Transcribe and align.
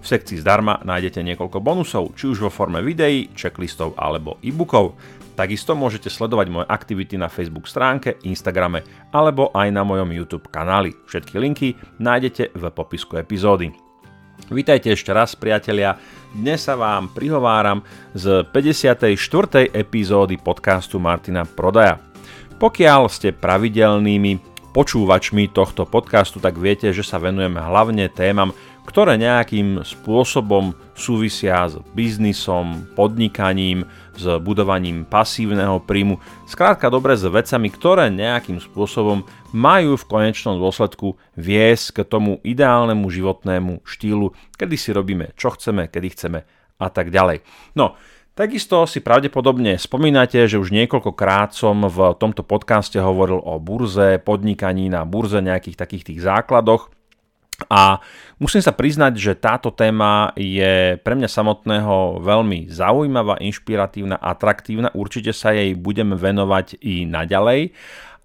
V 0.00 0.06
sekcii 0.08 0.40
zdarma 0.40 0.80
nájdete 0.80 1.20
niekoľko 1.20 1.60
bonusov, 1.60 2.16
či 2.16 2.32
už 2.32 2.48
vo 2.48 2.50
forme 2.50 2.80
videí, 2.80 3.28
checklistov 3.36 3.92
alebo 4.00 4.40
e-bookov. 4.40 4.96
Takisto 5.36 5.76
môžete 5.76 6.08
sledovať 6.08 6.46
moje 6.48 6.66
aktivity 6.68 7.20
na 7.20 7.28
Facebook 7.28 7.68
stránke, 7.68 8.16
Instagrame 8.24 8.80
alebo 9.12 9.52
aj 9.52 9.68
na 9.68 9.84
mojom 9.84 10.08
YouTube 10.12 10.48
kanáli. 10.48 10.96
Všetky 11.04 11.36
linky 11.36 11.68
nájdete 12.00 12.56
v 12.56 12.62
popisku 12.72 13.20
epizódy. 13.20 13.72
Vítajte 14.48 14.96
ešte 14.96 15.12
raz 15.12 15.36
priatelia, 15.36 16.00
dnes 16.32 16.64
sa 16.64 16.74
vám 16.74 17.12
prihováram 17.12 17.84
z 18.16 18.40
54. 18.48 19.68
epizódy 19.68 20.40
podcastu 20.40 20.96
Martina 20.96 21.44
Prodaja. 21.44 22.00
Pokiaľ 22.56 23.08
ste 23.12 23.36
pravidelnými 23.36 24.40
počúvačmi 24.70 25.50
tohto 25.50 25.82
podcastu, 25.86 26.38
tak 26.38 26.56
viete, 26.56 26.94
že 26.94 27.02
sa 27.02 27.18
venujeme 27.18 27.58
hlavne 27.58 28.06
témam, 28.10 28.54
ktoré 28.86 29.20
nejakým 29.20 29.86
spôsobom 29.86 30.72
súvisia 30.96 31.68
s 31.68 31.80
biznisom, 31.96 32.90
podnikaním, 32.96 33.88
s 34.16 34.28
budovaním 34.44 35.08
pasívneho 35.08 35.80
príjmu, 35.80 36.20
skrátka 36.44 36.92
dobre 36.92 37.16
s 37.16 37.24
vecami, 37.24 37.72
ktoré 37.72 38.12
nejakým 38.12 38.60
spôsobom 38.60 39.24
majú 39.56 39.96
v 39.96 40.08
konečnom 40.08 40.60
dôsledku 40.60 41.16
viesť 41.40 42.02
k 42.02 42.08
tomu 42.08 42.38
ideálnemu 42.44 43.06
životnému 43.08 43.72
štýlu, 43.86 44.36
kedy 44.60 44.76
si 44.76 44.90
robíme 44.92 45.32
čo 45.34 45.56
chceme, 45.56 45.88
kedy 45.88 46.08
chceme 46.12 46.38
a 46.80 46.88
tak 46.92 47.08
ďalej. 47.08 47.40
No, 47.76 47.96
Takisto 48.30 48.88
si 48.88 49.04
pravdepodobne 49.04 49.76
spomínate, 49.76 50.48
že 50.48 50.56
už 50.56 50.72
niekoľkokrát 50.72 51.52
som 51.52 51.84
v 51.84 52.16
tomto 52.16 52.40
podcaste 52.40 52.96
hovoril 52.96 53.36
o 53.36 53.60
burze, 53.60 54.16
podnikaní 54.22 54.88
na 54.88 55.04
burze, 55.04 55.44
nejakých 55.44 55.76
takých 55.76 56.04
tých 56.08 56.20
základoch. 56.24 56.88
A 57.68 58.00
musím 58.40 58.64
sa 58.64 58.72
priznať, 58.72 59.20
že 59.20 59.32
táto 59.36 59.68
téma 59.74 60.32
je 60.38 60.96
pre 61.02 61.12
mňa 61.18 61.28
samotného 61.28 62.24
veľmi 62.24 62.72
zaujímavá, 62.72 63.36
inšpiratívna, 63.42 64.16
atraktívna. 64.16 64.88
Určite 64.96 65.36
sa 65.36 65.52
jej 65.52 65.76
budem 65.76 66.16
venovať 66.16 66.80
i 66.80 67.04
naďalej. 67.04 67.76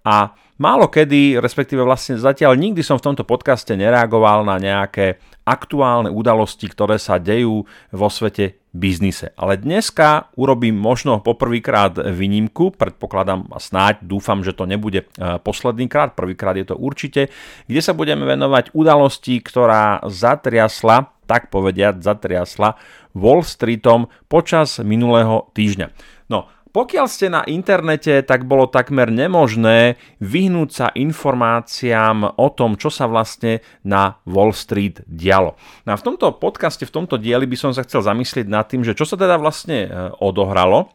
A 0.06 0.32
málo 0.56 0.86
kedy, 0.86 1.42
respektíve 1.42 1.82
vlastne 1.82 2.16
zatiaľ 2.16 2.54
nikdy 2.54 2.80
som 2.80 2.96
v 2.96 3.12
tomto 3.12 3.26
podcaste 3.26 3.74
nereagoval 3.74 4.46
na 4.46 4.56
nejaké 4.56 5.18
aktuálne 5.46 6.10
udalosti, 6.10 6.66
ktoré 6.70 6.98
sa 6.98 7.18
dejú 7.18 7.66
vo 7.90 8.08
svete 8.10 8.65
biznise. 8.76 9.32
Ale 9.40 9.56
dneska 9.56 10.28
urobím 10.36 10.76
možno 10.76 11.24
poprvýkrát 11.24 11.96
výnimku, 11.96 12.76
predpokladám 12.76 13.48
a 13.48 13.56
snáď 13.56 14.04
dúfam, 14.04 14.44
že 14.44 14.52
to 14.52 14.68
nebude 14.68 15.08
e, 15.08 15.40
posledný 15.40 15.88
krát, 15.88 16.12
prvýkrát 16.12 16.60
je 16.60 16.68
to 16.68 16.76
určite, 16.76 17.32
kde 17.64 17.80
sa 17.80 17.96
budeme 17.96 18.28
venovať 18.28 18.76
udalosti, 18.76 19.40
ktorá 19.40 20.04
zatriasla, 20.04 21.16
tak 21.24 21.48
povediať, 21.48 22.04
zatriasla 22.04 22.76
Wall 23.16 23.40
Streetom 23.42 24.12
počas 24.28 24.78
minulého 24.84 25.48
týždňa. 25.56 25.88
No, 26.28 26.52
pokiaľ 26.76 27.06
ste 27.08 27.32
na 27.32 27.40
internete, 27.48 28.20
tak 28.20 28.44
bolo 28.44 28.68
takmer 28.68 29.08
nemožné 29.08 29.96
vyhnúť 30.20 30.68
sa 30.68 30.86
informáciám 30.92 32.36
o 32.36 32.48
tom, 32.52 32.76
čo 32.76 32.92
sa 32.92 33.08
vlastne 33.08 33.64
na 33.80 34.20
Wall 34.28 34.52
Street 34.52 35.00
dialo. 35.08 35.56
No 35.88 35.96
a 35.96 35.96
v 35.96 36.04
tomto 36.04 36.36
podcaste, 36.36 36.84
v 36.84 36.92
tomto 36.92 37.16
dieli 37.16 37.48
by 37.48 37.56
som 37.56 37.72
sa 37.72 37.80
chcel 37.80 38.04
zamyslieť 38.04 38.44
nad 38.44 38.68
tým, 38.68 38.84
že 38.84 38.92
čo 38.92 39.08
sa 39.08 39.16
teda 39.16 39.40
vlastne 39.40 39.88
e, 39.88 39.90
odohralo 40.20 40.92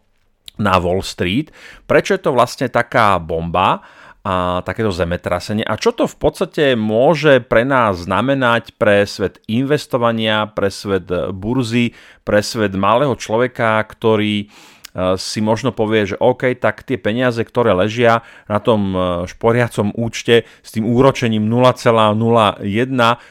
na 0.62 0.78
Wall 0.78 1.02
Street, 1.02 1.50
prečo 1.90 2.14
je 2.14 2.22
to 2.22 2.30
vlastne 2.30 2.70
taká 2.70 3.18
bomba, 3.18 3.82
a 4.22 4.62
takéto 4.62 4.94
zemetrasenie. 4.94 5.66
A 5.66 5.82
čo 5.82 5.98
to 5.98 6.06
v 6.06 6.14
podstate 6.14 6.78
môže 6.78 7.42
pre 7.42 7.66
nás 7.66 8.06
znamenať 8.06 8.78
pre 8.78 9.02
svet 9.10 9.42
investovania, 9.50 10.46
pre 10.46 10.70
svet 10.70 11.10
burzy, 11.34 11.98
pre 12.22 12.46
svet 12.46 12.78
malého 12.78 13.18
človeka, 13.18 13.82
ktorý 13.82 14.54
si 15.16 15.40
možno 15.40 15.72
povie, 15.72 16.04
že 16.04 16.20
OK, 16.20 16.52
tak 16.60 16.84
tie 16.84 17.00
peniaze, 17.00 17.40
ktoré 17.40 17.72
ležia 17.72 18.28
na 18.52 18.60
tom 18.60 18.92
eh, 18.92 19.02
šporiacom 19.28 19.96
účte 19.96 20.44
s 20.62 20.70
tým 20.76 20.84
úročením 20.84 21.48
0,01, 21.48 22.20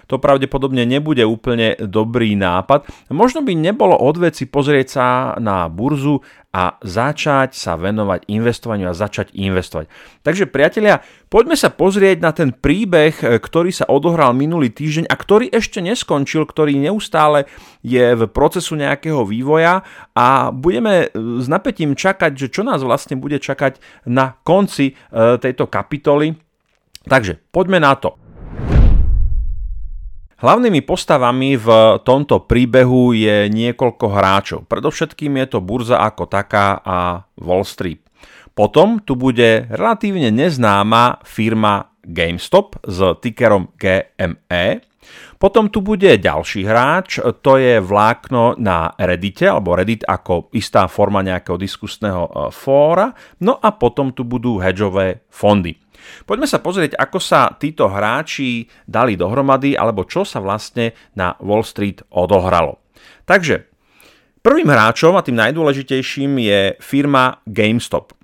to 0.09 0.17
pravdepodobne 0.17 0.89
nebude 0.89 1.23
úplne 1.29 1.77
dobrý 1.77 2.33
nápad. 2.37 2.89
Možno 3.13 3.45
by 3.45 3.53
nebolo 3.53 3.97
odveci 3.97 4.49
pozrieť 4.49 4.89
sa 4.89 5.07
na 5.37 5.69
burzu 5.69 6.25
a 6.51 6.77
začať 6.83 7.55
sa 7.55 7.79
venovať 7.79 8.27
investovaniu 8.27 8.91
a 8.91 8.99
začať 8.99 9.31
investovať. 9.39 9.87
Takže 10.27 10.51
priatelia, 10.51 10.99
poďme 11.31 11.55
sa 11.55 11.71
pozrieť 11.71 12.19
na 12.19 12.35
ten 12.35 12.51
príbeh, 12.51 13.15
e, 13.23 13.39
ktorý 13.39 13.71
sa 13.71 13.87
odohral 13.87 14.35
minulý 14.35 14.75
týždeň 14.75 15.07
a 15.07 15.15
ktorý 15.15 15.47
ešte 15.49 15.79
neskončil, 15.79 16.43
ktorý 16.43 16.75
neustále 16.75 17.47
je 17.87 18.03
v 18.19 18.23
procesu 18.27 18.75
nejakého 18.75 19.23
vývoja 19.25 19.87
a 20.13 20.51
budeme 20.51 21.07
e, 21.07 21.39
s 21.39 21.47
napätím 21.47 21.95
čakať, 21.95 22.35
že 22.35 22.53
čo 22.53 22.67
nás 22.67 22.83
vlastne 22.83 23.15
bude 23.15 23.39
čakať 23.39 24.05
na 24.11 24.35
konci 24.43 24.93
e, 24.93 24.95
tejto 25.39 25.71
kapitoly. 25.71 26.35
Takže 27.01 27.41
poďme 27.49 27.81
na 27.81 27.97
to. 27.97 28.20
Hlavnými 30.41 30.81
postavami 30.89 31.61
v 31.61 31.69
tomto 32.01 32.49
príbehu 32.49 33.13
je 33.13 33.53
niekoľko 33.53 34.07
hráčov. 34.09 34.61
Predovšetkým 34.73 35.37
je 35.37 35.47
to 35.53 35.61
burza 35.61 36.01
ako 36.01 36.25
taká 36.33 36.81
a 36.81 37.29
Wall 37.37 37.61
Street. 37.61 38.01
Potom 38.57 39.05
tu 39.05 39.21
bude 39.21 39.69
relatívne 39.69 40.33
neznáma 40.33 41.21
firma 41.29 41.93
GameStop 42.01 42.81
s 42.89 43.21
tickerom 43.21 43.77
GME. 43.77 44.81
Potom 45.37 45.69
tu 45.69 45.85
bude 45.85 46.09
ďalší 46.09 46.65
hráč, 46.65 47.21
to 47.45 47.61
je 47.61 47.77
vlákno 47.77 48.57
na 48.57 48.97
Reddite, 48.97 49.45
alebo 49.45 49.77
Reddit 49.77 50.09
ako 50.09 50.49
istá 50.57 50.89
forma 50.89 51.21
nejakého 51.21 51.61
diskusného 51.61 52.23
e, 52.25 52.31
fóra. 52.49 53.13
No 53.45 53.61
a 53.61 53.77
potom 53.77 54.17
tu 54.17 54.25
budú 54.25 54.57
hedžové 54.57 55.25
fondy. 55.29 55.77
Poďme 56.25 56.47
sa 56.47 56.63
pozrieť, 56.63 56.97
ako 56.97 57.19
sa 57.19 57.53
títo 57.57 57.91
hráči 57.91 58.69
dali 58.85 59.17
dohromady, 59.17 59.75
alebo 59.75 60.05
čo 60.05 60.23
sa 60.23 60.39
vlastne 60.39 60.93
na 61.17 61.35
Wall 61.41 61.65
Street 61.67 62.05
odohralo. 62.13 62.81
Takže 63.25 63.67
prvým 64.45 64.69
hráčom 64.69 65.17
a 65.17 65.25
tým 65.25 65.39
najdôležitejším 65.39 66.33
je 66.41 66.61
firma 66.79 67.41
GameStop. 67.49 68.15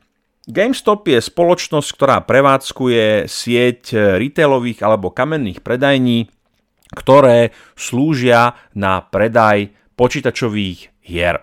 GameStop 0.46 1.10
je 1.10 1.18
spoločnosť, 1.18 1.88
ktorá 1.98 2.22
prevádzkuje 2.22 3.26
sieť 3.26 3.98
retailových 4.22 4.86
alebo 4.86 5.10
kamenných 5.10 5.58
predajní, 5.58 6.30
ktoré 6.94 7.50
slúžia 7.74 8.54
na 8.70 9.02
predaj 9.02 9.74
počítačových 9.98 11.02
hier. 11.02 11.42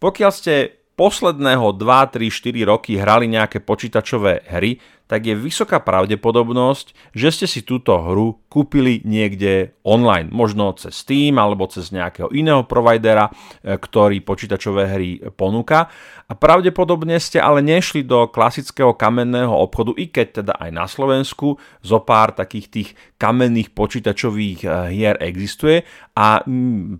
Pokiaľ 0.00 0.30
ste 0.32 0.77
posledného 0.98 1.78
2, 1.78 2.18
3, 2.18 2.26
4 2.26 2.66
roky 2.66 2.98
hrali 2.98 3.30
nejaké 3.30 3.62
počítačové 3.62 4.50
hry, 4.50 4.82
tak 5.08 5.24
je 5.24 5.32
vysoká 5.32 5.80
pravdepodobnosť, 5.80 7.16
že 7.16 7.28
ste 7.32 7.46
si 7.48 7.64
túto 7.64 7.96
hru 7.96 8.44
kúpili 8.52 9.00
niekde 9.08 9.72
online. 9.80 10.28
Možno 10.28 10.76
cez 10.76 11.00
Steam 11.00 11.40
alebo 11.40 11.64
cez 11.64 11.88
nejakého 11.88 12.28
iného 12.36 12.68
providera, 12.68 13.32
e, 13.64 13.80
ktorý 13.80 14.20
počítačové 14.20 14.82
hry 14.84 15.10
ponúka. 15.32 15.88
A 16.28 16.36
pravdepodobne 16.36 17.16
ste 17.16 17.40
ale 17.40 17.64
nešli 17.64 18.04
do 18.04 18.28
klasického 18.28 18.92
kamenného 18.92 19.54
obchodu, 19.54 19.96
i 19.96 20.12
keď 20.12 20.44
teda 20.44 20.54
aj 20.60 20.70
na 20.76 20.84
Slovensku 20.84 21.56
zo 21.80 21.98
pár 22.04 22.36
takých 22.36 22.66
tých 22.68 22.88
kamenných 23.16 23.72
počítačových 23.72 24.60
e, 24.60 24.68
hier 24.92 25.16
existuje 25.24 25.88
a 26.12 26.44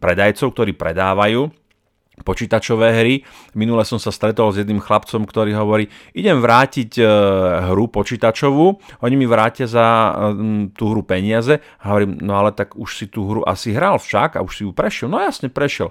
predajcov, 0.00 0.56
ktorí 0.56 0.72
predávajú 0.81 1.68
počítačové 2.23 2.94
hry. 2.94 3.15
Minule 3.55 3.82
som 3.82 3.97
sa 3.97 4.15
stretol 4.15 4.55
s 4.55 4.61
jedným 4.61 4.79
chlapcom, 4.82 5.26
ktorý 5.26 5.56
hovorí, 5.59 5.91
idem 6.15 6.38
vrátiť 6.38 6.99
e, 6.99 7.05
hru 7.73 7.91
počítačovú, 7.91 8.79
oni 9.03 9.15
mi 9.17 9.26
vrátia 9.26 9.67
za 9.67 9.85
e, 9.85 10.11
tú 10.75 10.93
hru 10.93 11.03
peniaze 11.03 11.61
a 11.82 11.85
hovorím, 11.94 12.20
no 12.23 12.38
ale 12.38 12.55
tak 12.55 12.79
už 12.79 12.91
si 12.99 13.06
tú 13.11 13.26
hru 13.29 13.43
asi 13.44 13.75
hral 13.75 13.99
však 13.99 14.38
a 14.38 14.44
už 14.44 14.53
si 14.53 14.62
ju 14.65 14.73
prešiel. 14.73 15.09
No 15.11 15.19
jasne, 15.19 15.50
prešiel. 15.50 15.91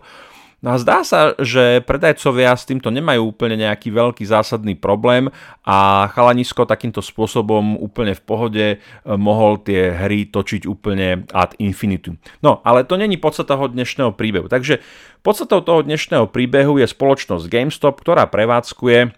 No 0.57 0.73
a 0.73 0.81
zdá 0.81 1.05
sa, 1.05 1.37
že 1.37 1.85
predajcovia 1.85 2.57
s 2.57 2.65
týmto 2.65 2.89
nemajú 2.89 3.29
úplne 3.29 3.61
nejaký 3.61 3.93
veľký 3.93 4.25
zásadný 4.25 4.73
problém 4.73 5.29
a 5.61 6.09
chalanisko 6.09 6.65
takýmto 6.65 7.05
spôsobom 7.05 7.77
úplne 7.77 8.17
v 8.17 8.25
pohode 8.25 8.65
e, 8.73 8.77
mohol 9.05 9.61
tie 9.61 9.93
hry 9.93 10.25
točiť 10.25 10.65
úplne 10.65 11.29
ad 11.29 11.53
infinitum. 11.61 12.17
No, 12.41 12.65
ale 12.65 12.89
to 12.89 12.97
není 12.97 13.21
podstata 13.21 13.53
toho 13.53 13.69
dnešného 13.69 14.17
príbehu. 14.17 14.49
Takže 14.49 14.81
podstatou 15.21 15.61
toho 15.61 15.85
dnešného 15.85 16.25
príbehu 16.25 16.81
je 16.81 16.89
spoločnosť 16.89 17.45
GameStop, 17.45 18.01
ktorá 18.01 18.25
prevádzkuje 18.25 19.13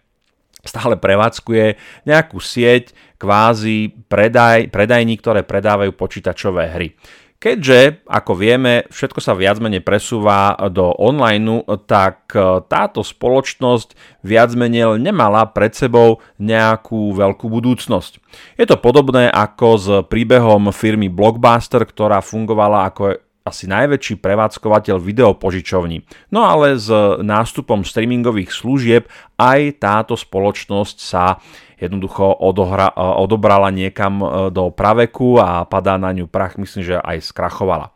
stále 0.59 0.99
prevádzkuje 0.99 1.79
nejakú 2.03 2.35
sieť 2.43 2.91
kvázi 3.15 3.95
predaj, 4.11 4.67
predajní, 4.67 5.15
ktoré 5.15 5.47
predávajú 5.47 5.95
počítačové 5.95 6.67
hry. 6.75 6.99
Keďže, 7.39 8.03
ako 8.03 8.35
vieme, 8.35 8.83
všetko 8.91 9.23
sa 9.23 9.31
viac 9.31 9.63
menej 9.63 9.79
presúva 9.79 10.59
do 10.67 10.91
online, 10.99 11.63
tak 11.87 12.35
e, 12.35 12.59
táto 12.67 12.99
spoločnosť 12.99 13.95
viac 14.27 14.51
menej 14.59 14.99
nemala 14.99 15.47
pred 15.47 15.71
sebou 15.71 16.19
nejakú 16.35 17.15
veľkú 17.15 17.47
budúcnosť. 17.47 18.19
Je 18.59 18.67
to 18.67 18.75
podobné 18.75 19.31
ako 19.31 19.67
s 19.79 19.87
príbehom 20.11 20.67
firmy 20.75 21.07
Blockbuster, 21.07 21.87
ktorá 21.87 22.19
fungovala 22.19 22.91
ako 22.91 23.23
asi 23.47 23.71
najväčší 23.71 24.19
prevádzkovateľ 24.19 24.99
videopožičovní. 24.99 26.03
No 26.35 26.43
ale 26.43 26.75
s 26.75 26.91
nástupom 27.23 27.87
streamingových 27.87 28.51
služieb 28.51 29.07
aj 29.39 29.79
táto 29.79 30.19
spoločnosť 30.19 30.97
sa 30.99 31.39
jednoducho 31.79 32.35
odohra, 32.37 32.91
e, 32.91 32.99
odobrala 32.99 33.71
niekam 33.71 34.19
e, 34.19 34.25
do 34.51 34.69
praveku 34.69 35.39
a 35.39 35.63
padá 35.65 35.95
na 35.95 36.11
ňu 36.11 36.27
prach, 36.27 36.59
myslím, 36.59 36.83
že 36.83 36.95
aj 36.99 37.23
skrachovala. 37.31 37.95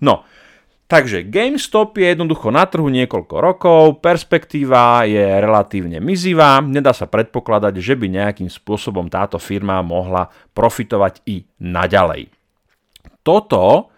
No, 0.00 0.24
Takže 0.84 1.24
GameStop 1.24 1.96
je 1.96 2.12
jednoducho 2.12 2.52
na 2.52 2.68
trhu 2.68 2.92
niekoľko 2.92 3.36
rokov, 3.40 3.82
perspektíva 4.04 5.08
je 5.08 5.40
relatívne 5.40 5.96
mizivá, 5.96 6.60
nedá 6.60 6.92
sa 6.92 7.08
predpokladať, 7.08 7.72
že 7.80 7.96
by 7.96 8.06
nejakým 8.12 8.52
spôsobom 8.52 9.08
táto 9.08 9.40
firma 9.40 9.80
mohla 9.80 10.28
profitovať 10.52 11.24
i 11.24 11.48
naďalej. 11.56 12.28
Toto 13.24 13.93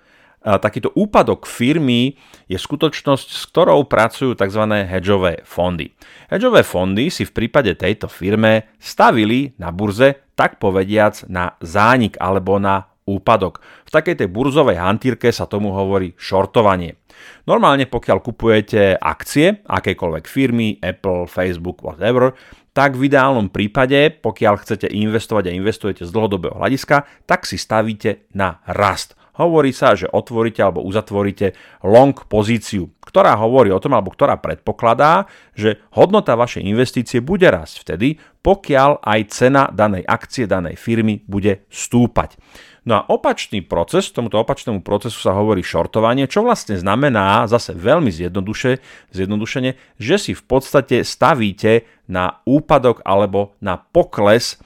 takýto 0.46 0.94
úpadok 0.94 1.42
firmy 1.42 2.14
je 2.46 2.54
skutočnosť, 2.54 3.28
s 3.34 3.42
ktorou 3.50 3.90
pracujú 3.90 4.38
tzv. 4.38 4.62
hedžové 4.86 5.42
fondy. 5.42 5.90
Hedžové 6.30 6.62
fondy 6.62 7.10
si 7.10 7.26
v 7.26 7.34
prípade 7.34 7.74
tejto 7.74 8.06
firme 8.06 8.70
stavili 8.78 9.58
na 9.58 9.74
burze, 9.74 10.30
tak 10.38 10.62
povediac, 10.62 11.26
na 11.26 11.58
zánik 11.58 12.14
alebo 12.22 12.62
na 12.62 12.86
úpadok. 13.06 13.62
V 13.86 13.90
takej 13.94 14.22
tej 14.22 14.28
burzovej 14.30 14.78
hantírke 14.82 15.30
sa 15.30 15.46
tomu 15.46 15.70
hovorí 15.74 16.14
shortovanie. 16.18 16.98
Normálne 17.46 17.86
pokiaľ 17.86 18.18
kupujete 18.22 18.98
akcie 18.98 19.62
akejkoľvek 19.66 20.24
firmy, 20.26 20.78
Apple, 20.82 21.30
Facebook, 21.30 21.82
whatever, 21.86 22.34
tak 22.76 22.92
v 22.92 23.08
ideálnom 23.08 23.48
prípade, 23.48 24.20
pokiaľ 24.20 24.60
chcete 24.60 24.90
investovať 24.92 25.48
a 25.48 25.56
investujete 25.56 26.04
z 26.04 26.12
dlhodobého 26.12 26.60
hľadiska, 26.60 27.08
tak 27.24 27.48
si 27.48 27.56
stavíte 27.56 28.28
na 28.36 28.60
rast. 28.68 29.16
Hovorí 29.36 29.70
sa, 29.76 29.92
že 29.92 30.08
otvoríte 30.08 30.64
alebo 30.64 30.80
uzatvoríte 30.80 31.52
long 31.84 32.16
pozíciu, 32.16 32.88
ktorá 33.04 33.36
hovorí 33.36 33.68
o 33.68 33.80
tom, 33.80 33.92
alebo 33.92 34.12
ktorá 34.12 34.40
predpokladá, 34.40 35.28
že 35.52 35.80
hodnota 35.92 36.32
vašej 36.32 36.64
investície 36.64 37.20
bude 37.20 37.44
rásť 37.52 37.84
vtedy, 37.84 38.16
pokiaľ 38.40 39.04
aj 39.04 39.20
cena 39.28 39.68
danej 39.68 40.08
akcie 40.08 40.48
danej 40.48 40.80
firmy 40.80 41.20
bude 41.28 41.68
stúpať. 41.68 42.40
No 42.86 43.02
a 43.02 43.06
opačný 43.10 43.66
proces, 43.66 44.14
tomuto 44.14 44.38
opačnému 44.38 44.78
procesu 44.86 45.18
sa 45.18 45.34
hovorí 45.34 45.58
shortovanie, 45.58 46.30
čo 46.30 46.46
vlastne 46.46 46.78
znamená 46.78 47.42
zase 47.50 47.74
veľmi 47.74 48.14
zjednoduše, 48.14 48.78
zjednodušene, 49.10 49.98
že 49.98 50.16
si 50.22 50.32
v 50.38 50.44
podstate 50.46 51.02
stavíte 51.02 51.82
na 52.06 52.38
úpadok 52.46 53.02
alebo 53.02 53.58
na 53.58 53.74
pokles 53.74 54.62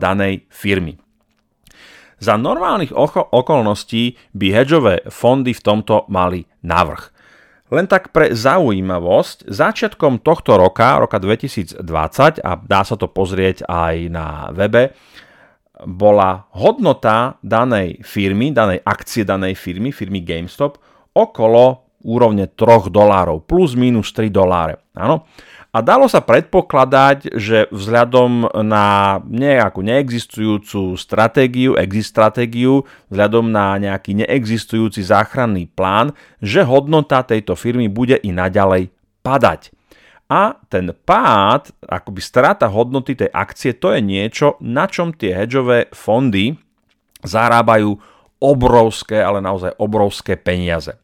danej 0.00 0.48
firmy. 0.48 0.96
Za 2.20 2.36
normálnych 2.36 2.92
okolností 3.32 4.20
by 4.36 4.46
hedžové 4.52 4.94
fondy 5.08 5.56
v 5.56 5.64
tomto 5.64 6.04
mali 6.12 6.44
navrh. 6.60 7.08
Len 7.70 7.86
tak 7.88 8.12
pre 8.12 8.34
zaujímavosť, 8.34 9.48
začiatkom 9.48 10.20
tohto 10.20 10.58
roka, 10.58 11.00
roka 11.00 11.16
2020, 11.16 11.80
a 12.44 12.50
dá 12.60 12.82
sa 12.84 12.98
to 12.98 13.08
pozrieť 13.08 13.64
aj 13.64 13.94
na 14.10 14.50
webe, 14.52 14.92
bola 15.86 16.44
hodnota 16.60 17.40
danej 17.40 18.04
firmy, 18.04 18.52
danej 18.52 18.84
akcie 18.84 19.24
danej 19.24 19.56
firmy, 19.56 19.94
firmy 19.94 20.20
GameStop, 20.20 20.76
okolo 21.16 21.88
úrovne 22.04 22.52
3 22.52 22.92
dolárov, 22.92 23.48
plus 23.48 23.72
minus 23.78 24.12
3 24.12 24.28
doláre. 24.28 24.80
Áno. 24.92 25.24
A 25.70 25.86
dalo 25.86 26.10
sa 26.10 26.18
predpokladať, 26.18 27.38
že 27.38 27.70
vzhľadom 27.70 28.50
na 28.66 29.22
nejakú 29.22 29.86
neexistujúcu 29.86 30.98
stratégiu, 30.98 31.78
exit 31.78 32.10
stratégiu, 32.10 32.82
vzhľadom 33.06 33.54
na 33.54 33.78
nejaký 33.78 34.18
neexistujúci 34.18 35.06
záchranný 35.06 35.70
plán, 35.70 36.10
že 36.42 36.66
hodnota 36.66 37.22
tejto 37.22 37.54
firmy 37.54 37.86
bude 37.86 38.18
i 38.18 38.34
naďalej 38.34 38.90
padať. 39.22 39.70
A 40.26 40.58
ten 40.66 40.90
pád, 40.90 41.70
akoby 41.86 42.18
strata 42.18 42.66
hodnoty 42.66 43.14
tej 43.14 43.30
akcie, 43.30 43.74
to 43.78 43.94
je 43.94 44.02
niečo, 44.02 44.58
na 44.58 44.90
čom 44.90 45.14
tie 45.14 45.38
hedžové 45.38 45.90
fondy 45.94 46.58
zarábajú 47.22 47.94
obrovské, 48.42 49.22
ale 49.22 49.38
naozaj 49.38 49.78
obrovské 49.78 50.34
peniaze. 50.34 50.98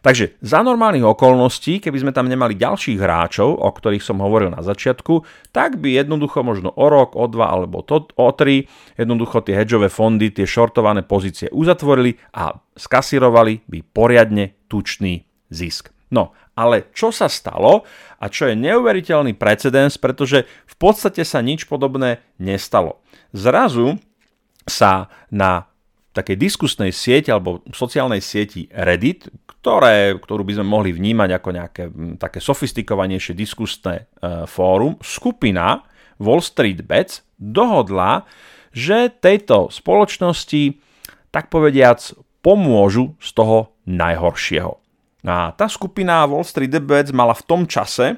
Takže 0.00 0.40
za 0.40 0.60
normálnych 0.64 1.04
okolností, 1.04 1.80
keby 1.80 1.98
sme 2.02 2.12
tam 2.16 2.26
nemali 2.26 2.56
ďalších 2.56 2.98
hráčov, 2.98 3.60
o 3.60 3.70
ktorých 3.70 4.04
som 4.04 4.20
hovoril 4.20 4.52
na 4.52 4.64
začiatku, 4.64 5.22
tak 5.54 5.78
by 5.78 5.96
jednoducho 6.00 6.40
možno 6.42 6.72
o 6.74 6.86
rok, 6.88 7.14
o 7.14 7.28
dva 7.28 7.52
alebo 7.52 7.84
to, 7.84 8.08
o 8.16 8.28
tri 8.34 8.66
jednoducho 8.96 9.44
tie 9.44 9.56
hedžové 9.56 9.92
fondy, 9.92 10.32
tie 10.34 10.48
shortované 10.48 11.06
pozície 11.06 11.52
uzatvorili 11.52 12.16
a 12.34 12.56
skasirovali 12.74 13.64
by 13.68 13.78
poriadne 13.94 14.66
tučný 14.66 15.22
zisk. 15.52 15.94
No, 16.10 16.34
ale 16.58 16.90
čo 16.90 17.14
sa 17.14 17.30
stalo 17.30 17.86
a 18.18 18.26
čo 18.26 18.50
je 18.50 18.58
neuveriteľný 18.58 19.38
precedens, 19.38 19.94
pretože 19.96 20.44
v 20.44 20.74
podstate 20.76 21.22
sa 21.22 21.38
nič 21.38 21.70
podobné 21.70 22.18
nestalo. 22.42 22.98
Zrazu 23.30 24.02
sa 24.66 25.08
na 25.30 25.69
takej 26.10 26.36
diskusnej 26.36 26.90
sieti 26.90 27.30
alebo 27.30 27.62
sociálnej 27.70 28.18
sieti 28.18 28.66
Reddit, 28.70 29.30
ktoré, 29.46 30.18
ktorú 30.18 30.42
by 30.42 30.58
sme 30.58 30.66
mohli 30.66 30.90
vnímať 30.90 31.30
ako 31.36 31.48
nejaké 31.54 31.84
také 32.18 32.42
sofistikovanejšie 32.42 33.36
diskusné 33.36 33.94
e, 33.94 34.44
fórum, 34.50 34.98
skupina 35.04 35.86
Wall 36.18 36.42
Street 36.42 36.82
Bets 36.82 37.22
dohodla, 37.38 38.26
že 38.74 39.10
tejto 39.10 39.70
spoločnosti, 39.70 40.78
tak 41.30 41.48
povediac, 41.48 42.00
pomôžu 42.40 43.14
z 43.20 43.30
toho 43.36 43.76
najhoršieho. 43.86 44.72
A 45.28 45.52
tá 45.52 45.68
skupina 45.68 46.24
Wall 46.24 46.46
Street 46.46 46.72
Bets 46.72 47.12
mala 47.12 47.36
v 47.36 47.44
tom 47.44 47.62
čase 47.68 48.16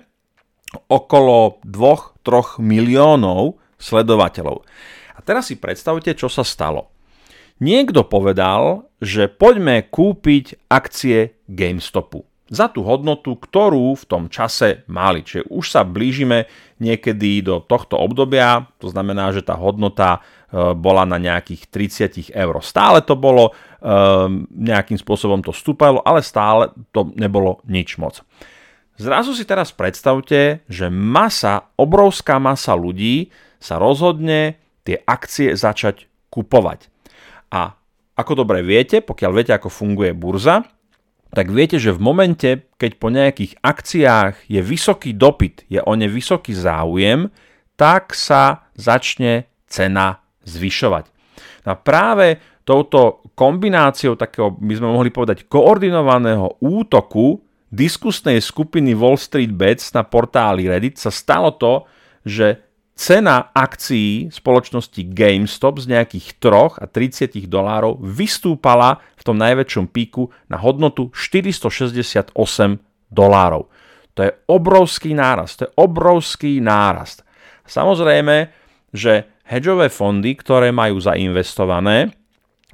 okolo 0.89 1.61
2-3 1.67 2.63
miliónov 2.63 3.59
sledovateľov. 3.77 4.63
A 5.17 5.19
teraz 5.21 5.51
si 5.51 5.59
predstavte, 5.59 6.15
čo 6.15 6.31
sa 6.31 6.47
stalo. 6.47 6.92
Niekto 7.63 8.03
povedal, 8.03 8.91
že 8.99 9.31
poďme 9.31 9.87
kúpiť 9.87 10.67
akcie 10.67 11.39
GameStopu 11.47 12.27
za 12.53 12.69
tú 12.69 12.85
hodnotu, 12.85 13.39
ktorú 13.39 13.97
v 13.97 14.05
tom 14.05 14.27
čase 14.29 14.85
mali. 14.91 15.25
Čiže 15.25 15.49
už 15.49 15.65
sa 15.71 15.87
blížime 15.87 16.51
niekedy 16.83 17.41
do 17.41 17.65
tohto 17.65 17.97
obdobia, 17.97 18.69
to 18.77 18.93
znamená, 18.93 19.33
že 19.33 19.41
tá 19.41 19.57
hodnota 19.57 20.19
e, 20.19 20.75
bola 20.77 21.09
na 21.09 21.17
nejakých 21.17 21.73
30 21.73 22.35
eur. 22.35 22.55
Stále 22.61 23.01
to 23.01 23.17
bolo, 23.17 23.57
e, 23.81 23.87
nejakým 24.53 25.01
spôsobom 25.01 25.41
to 25.41 25.57
stúpalo, 25.57 26.05
ale 26.05 26.21
stále 26.21 26.77
to 26.93 27.09
nebolo 27.17 27.65
nič 27.65 27.97
moc. 27.97 28.21
Zrazu 29.01 29.33
si 29.33 29.49
teraz 29.49 29.73
predstavte, 29.73 30.61
že 30.69 30.93
masa, 30.93 31.73
obrovská 31.81 32.37
masa 32.37 32.77
ľudí 32.77 33.33
sa 33.57 33.81
rozhodne 33.81 34.61
tie 34.85 35.01
akcie 35.09 35.57
začať 35.57 36.05
kupovať. 36.29 36.92
A 37.53 37.77
ako 38.17 38.45
dobre 38.45 38.65
viete, 38.65 39.05
pokiaľ 39.05 39.31
viete, 39.33 39.53
ako 39.53 39.69
funguje 39.69 40.17
burza, 40.17 40.65
tak 41.33 41.49
viete, 41.49 41.81
že 41.81 41.97
v 41.97 42.01
momente, 42.01 42.69
keď 42.77 42.93
po 43.01 43.09
nejakých 43.09 43.57
akciách 43.65 44.53
je 44.53 44.61
vysoký 44.61 45.17
dopyt, 45.17 45.65
je 45.69 45.81
o 45.81 45.93
ne 45.97 46.05
vysoký 46.05 46.53
záujem, 46.53 47.33
tak 47.77 48.13
sa 48.13 48.69
začne 48.77 49.49
cena 49.65 50.21
zvyšovať. 50.45 51.09
No 51.65 51.73
a 51.73 51.77
práve 51.81 52.37
touto 52.69 53.25
kombináciou 53.33 54.15
takého, 54.15 54.53
by 54.53 54.75
sme 54.77 54.93
mohli 54.93 55.09
povedať, 55.09 55.49
koordinovaného 55.49 56.61
útoku 56.61 57.41
diskusnej 57.73 58.45
skupiny 58.45 58.93
Wall 58.93 59.17
Street 59.17 59.51
Bets 59.57 59.97
na 59.97 60.05
portáli 60.05 60.69
Reddit 60.69 61.01
sa 61.01 61.09
stalo 61.09 61.57
to, 61.57 61.89
že 62.29 62.61
cena 62.93 63.51
akcií 63.57 64.29
spoločnosti 64.29 65.03
GameStop 65.11 65.81
z 65.81 65.87
nejakých 65.97 66.39
3 66.39 66.83
a 66.83 66.87
30 66.87 67.49
dolárov 67.49 67.99
vystúpala 67.99 69.01
v 69.17 69.23
tom 69.25 69.37
najväčšom 69.41 69.91
píku 69.91 70.29
na 70.47 70.61
hodnotu 70.61 71.09
468 71.11 72.37
dolárov. 73.09 73.69
To 74.13 74.21
je 74.21 74.33
obrovský 74.49 75.17
nárast. 75.17 75.61
To 75.61 75.63
je 75.69 75.73
obrovský 75.81 76.61
nárast. 76.61 77.25
Samozrejme, 77.65 78.53
že 78.93 79.41
hedžové 79.49 79.89
fondy, 79.89 80.37
ktoré 80.37 80.69
majú 80.69 81.01
zainvestované, 81.01 82.13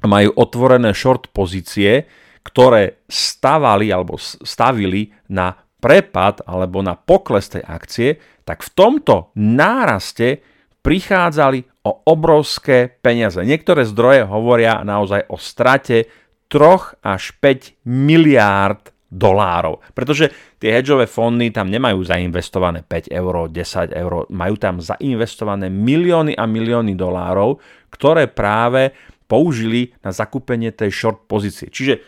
majú 0.03 0.35
otvorené 0.35 0.91
short 0.95 1.31
pozície, 1.31 2.07
ktoré 2.43 3.03
stavali 3.07 3.91
alebo 3.91 4.15
stavili 4.19 5.11
na 5.31 5.51
prepad 5.79 6.43
alebo 6.43 6.83
na 6.83 6.95
pokles 6.95 7.47
tej 7.47 7.63
akcie, 7.63 8.19
tak 8.43 8.61
v 8.61 8.69
tomto 8.75 9.31
náraste 9.39 10.43
prichádzali 10.79 11.83
o 11.87 11.91
obrovské 12.07 12.87
peniaze. 12.99 13.39
Niektoré 13.43 13.87
zdroje 13.87 14.27
hovoria 14.27 14.83
naozaj 14.83 15.27
o 15.31 15.39
strate 15.39 16.07
3 16.51 16.99
až 17.03 17.23
5 17.39 17.87
miliárd 17.87 18.91
dolárov. 19.09 19.81
Pretože 19.97 20.29
tie 20.61 20.69
hedžové 20.69 21.09
fondy 21.09 21.49
tam 21.49 21.73
nemajú 21.73 22.05
zainvestované 22.05 22.85
5 22.85 23.09
eur, 23.09 23.49
10 23.49 23.89
eur, 23.89 24.13
majú 24.29 24.55
tam 24.61 24.77
zainvestované 24.77 25.67
milióny 25.67 26.37
a 26.37 26.45
milióny 26.45 26.93
dolárov, 26.93 27.57
ktoré 27.89 28.29
práve 28.29 28.93
použili 29.25 29.93
na 30.05 30.13
zakúpenie 30.13 30.73
tej 30.73 30.93
short 30.93 31.25
pozície. 31.25 31.69
Čiže 31.69 32.01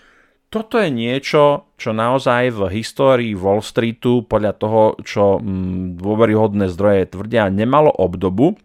toto 0.52 0.76
je 0.76 0.92
niečo, 0.92 1.72
čo 1.80 1.96
naozaj 1.96 2.52
v 2.52 2.60
histórii 2.76 3.32
Wall 3.32 3.64
Streetu 3.64 4.28
podľa 4.28 4.54
toho, 4.60 4.82
čo 5.00 5.40
mm, 5.40 5.96
dôveryhodné 5.96 6.68
zdroje 6.68 7.08
tvrdia, 7.08 7.48
nemalo 7.48 7.88
obdobu 7.88 8.60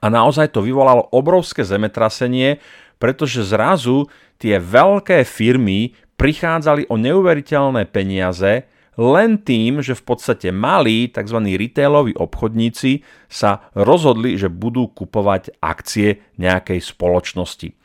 a 0.00 0.08
naozaj 0.08 0.56
to 0.56 0.64
vyvolalo 0.64 1.12
obrovské 1.12 1.60
zemetrasenie, 1.60 2.56
pretože 2.96 3.44
zrazu 3.44 4.08
tie 4.40 4.56
veľké 4.56 5.28
firmy 5.28 5.92
prichádzali 6.16 6.88
o 6.88 6.96
neuveriteľné 6.96 7.84
peniaze 7.92 8.64
len 8.96 9.40
tým, 9.44 9.84
že 9.84 9.92
v 9.96 10.04
podstate 10.04 10.48
malí 10.52 11.12
tzv. 11.12 11.36
retailoví 11.36 12.16
obchodníci 12.16 13.04
sa 13.28 13.68
rozhodli, 13.76 14.40
že 14.40 14.48
budú 14.48 14.88
kupovať 14.88 15.60
akcie 15.60 16.32
nejakej 16.40 16.80
spoločnosti. 16.80 17.76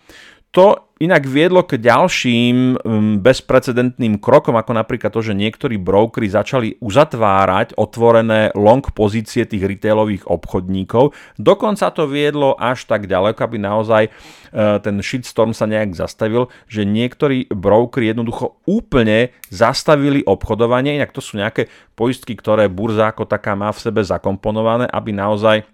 To 0.55 0.84
inak 0.95 1.27
viedlo 1.27 1.59
k 1.67 1.75
ďalším 1.75 2.79
um, 2.79 3.19
bezprecedentným 3.19 4.15
krokom, 4.15 4.55
ako 4.55 4.71
napríklad 4.71 5.11
to, 5.11 5.19
že 5.19 5.35
niektorí 5.35 5.75
brokery 5.75 6.31
začali 6.31 6.79
uzatvárať 6.79 7.75
otvorené 7.75 8.55
long 8.55 8.79
pozície 8.79 9.43
tých 9.43 9.67
retailových 9.67 10.23
obchodníkov. 10.31 11.11
Dokonca 11.35 11.91
to 11.91 12.07
viedlo 12.07 12.55
až 12.55 12.87
tak 12.87 13.11
ďaleko, 13.11 13.39
aby 13.43 13.57
naozaj 13.59 14.03
uh, 14.07 14.79
ten 14.79 15.03
shitstorm 15.03 15.51
sa 15.51 15.67
nejak 15.67 15.91
zastavil, 15.99 16.47
že 16.71 16.87
niektorí 16.87 17.51
brokery 17.51 18.15
jednoducho 18.15 18.63
úplne 18.63 19.35
zastavili 19.51 20.23
obchodovanie, 20.23 20.95
inak 20.95 21.11
to 21.11 21.19
sú 21.19 21.35
nejaké 21.35 21.67
poistky, 21.99 22.39
ktoré 22.39 22.71
burza 22.71 23.11
ako 23.11 23.27
taká 23.27 23.51
má 23.51 23.67
v 23.75 23.83
sebe 23.83 23.99
zakomponované, 23.99 24.87
aby 24.87 25.11
naozaj 25.11 25.67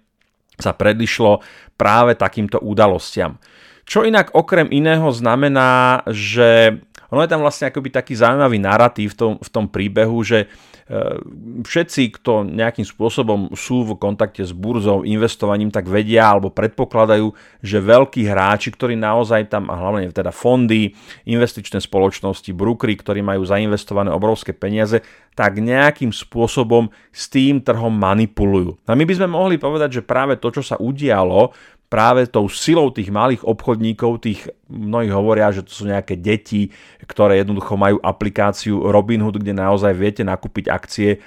sa 0.58 0.74
predišlo 0.74 1.40
práve 1.78 2.18
takýmto 2.18 2.60
udalostiam. 2.60 3.38
Čo 3.82 4.06
inak 4.06 4.32
okrem 4.32 4.70
iného 4.70 5.10
znamená, 5.10 6.02
že 6.08 6.80
ono 7.12 7.20
je 7.20 7.28
tam 7.28 7.44
vlastne 7.44 7.68
akoby 7.68 7.92
taký 7.92 8.16
zaujímavý 8.16 8.56
narratív 8.56 9.12
v 9.12 9.16
tom, 9.20 9.32
v 9.36 9.48
tom 9.52 9.68
príbehu, 9.68 10.16
že 10.24 10.48
e, 10.88 11.20
všetci, 11.60 12.16
kto 12.16 12.48
nejakým 12.48 12.88
spôsobom 12.88 13.52
sú 13.52 13.84
v 13.84 14.00
kontakte 14.00 14.40
s 14.40 14.56
burzou, 14.56 15.04
investovaním, 15.04 15.68
tak 15.68 15.92
vedia 15.92 16.32
alebo 16.32 16.48
predpokladajú, 16.48 17.28
že 17.60 17.84
veľkí 17.84 18.24
hráči, 18.24 18.72
ktorí 18.72 18.96
naozaj 18.96 19.52
tam, 19.52 19.68
a 19.68 19.76
hlavne 19.76 20.08
teda 20.08 20.32
fondy, 20.32 20.96
investičné 21.28 21.84
spoločnosti, 21.84 22.48
brokery, 22.56 22.96
ktorí 22.96 23.20
majú 23.20 23.44
zainvestované 23.44 24.08
obrovské 24.08 24.56
peniaze, 24.56 25.04
tak 25.36 25.60
nejakým 25.60 26.16
spôsobom 26.16 26.88
s 27.12 27.28
tým 27.28 27.60
trhom 27.60 27.92
manipulujú. 27.92 28.80
A 28.88 28.96
my 28.96 29.04
by 29.04 29.14
sme 29.20 29.28
mohli 29.28 29.60
povedať, 29.60 30.00
že 30.00 30.08
práve 30.08 30.40
to, 30.40 30.48
čo 30.48 30.64
sa 30.64 30.80
udialo, 30.80 31.52
práve 31.92 32.24
tou 32.24 32.48
silou 32.48 32.88
tých 32.88 33.12
malých 33.12 33.44
obchodníkov, 33.44 34.24
tých 34.24 34.48
mnohí 34.72 35.12
hovoria, 35.12 35.52
že 35.52 35.60
to 35.60 35.68
sú 35.68 35.84
nejaké 35.84 36.16
deti, 36.16 36.72
ktoré 37.04 37.44
jednoducho 37.44 37.76
majú 37.76 38.00
aplikáciu 38.00 38.88
Robinhood, 38.88 39.36
kde 39.36 39.52
naozaj 39.52 39.92
viete 39.92 40.24
nakúpiť 40.24 40.72
akcie 40.72 41.20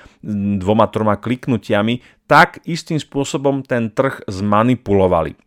dvoma, 0.58 0.90
troma 0.90 1.22
kliknutiami, 1.22 2.02
tak 2.26 2.66
istým 2.66 2.98
spôsobom 2.98 3.62
ten 3.62 3.94
trh 3.94 4.26
zmanipulovali. 4.26 5.38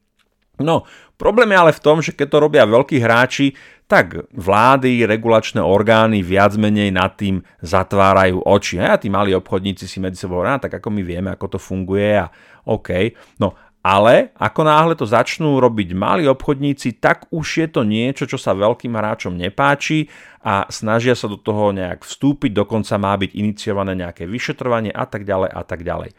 No, 0.63 0.87
problém 1.19 1.51
je 1.55 1.59
ale 1.59 1.73
v 1.75 1.83
tom, 1.83 1.99
že 1.99 2.15
keď 2.15 2.27
to 2.31 2.39
robia 2.39 2.63
veľkí 2.67 2.99
hráči, 3.03 3.59
tak 3.91 4.31
vlády, 4.31 5.07
regulačné 5.07 5.63
orgány 5.63 6.23
viac 6.23 6.55
menej 6.55 6.95
nad 6.95 7.15
tým 7.15 7.43
zatvárajú 7.63 8.43
oči. 8.45 8.79
A 8.83 8.99
tí 8.99 9.11
malí 9.11 9.35
obchodníci 9.35 9.87
si 9.87 9.99
medzi 9.99 10.21
sebou 10.21 10.43
hovoria, 10.43 10.63
tak 10.63 10.79
ako 10.79 10.95
my 10.95 11.03
vieme, 11.03 11.31
ako 11.33 11.57
to 11.57 11.59
funguje 11.59 12.21
a 12.23 12.31
OK. 12.69 13.17
No 13.41 13.68
ale 13.83 14.35
ako 14.37 14.61
náhle 14.67 14.95
to 14.99 15.07
začnú 15.07 15.63
robiť 15.63 15.95
malí 15.95 16.25
obchodníci, 16.27 16.99
tak 16.99 17.31
už 17.31 17.47
je 17.65 17.69
to 17.71 17.83
niečo, 17.87 18.27
čo 18.27 18.37
sa 18.37 18.53
veľkým 18.53 18.93
hráčom 18.93 19.39
nepáči 19.39 20.11
a 20.43 20.67
snažia 20.69 21.15
sa 21.15 21.31
do 21.31 21.39
toho 21.39 21.71
nejak 21.71 22.03
vstúpiť, 22.03 22.53
dokonca 22.53 22.99
má 22.99 23.15
byť 23.15 23.31
iniciované 23.39 23.95
nejaké 23.95 24.27
vyšetrovanie 24.27 24.91
a 24.91 25.05
tak 25.07 25.23
ďalej 25.23 25.51
a 25.51 25.63
tak 25.63 25.81
ďalej. 25.87 26.11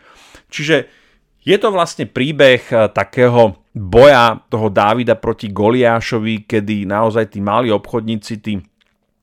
Čiže 0.50 0.76
je 1.40 1.58
to 1.58 1.70
vlastne 1.72 2.06
príbeh 2.08 2.64
eh, 2.72 2.88
takého 2.92 3.64
boja 3.72 4.44
toho 4.52 4.68
Dávida 4.68 5.16
proti 5.16 5.48
Goliášovi, 5.52 6.44
kedy 6.44 6.84
naozaj 6.84 7.32
tí 7.32 7.40
malí 7.40 7.72
obchodníci, 7.72 8.34
tí 8.44 8.60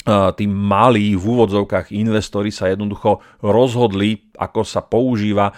tí 0.06 0.46
malí 0.46 1.18
v 1.18 1.25
úvodzovkách 1.26 1.90
investori 1.90 2.54
sa 2.54 2.70
jednoducho 2.70 3.18
rozhodli, 3.42 4.30
ako 4.38 4.62
sa 4.62 4.78
používa 4.86 5.50
e, 5.50 5.54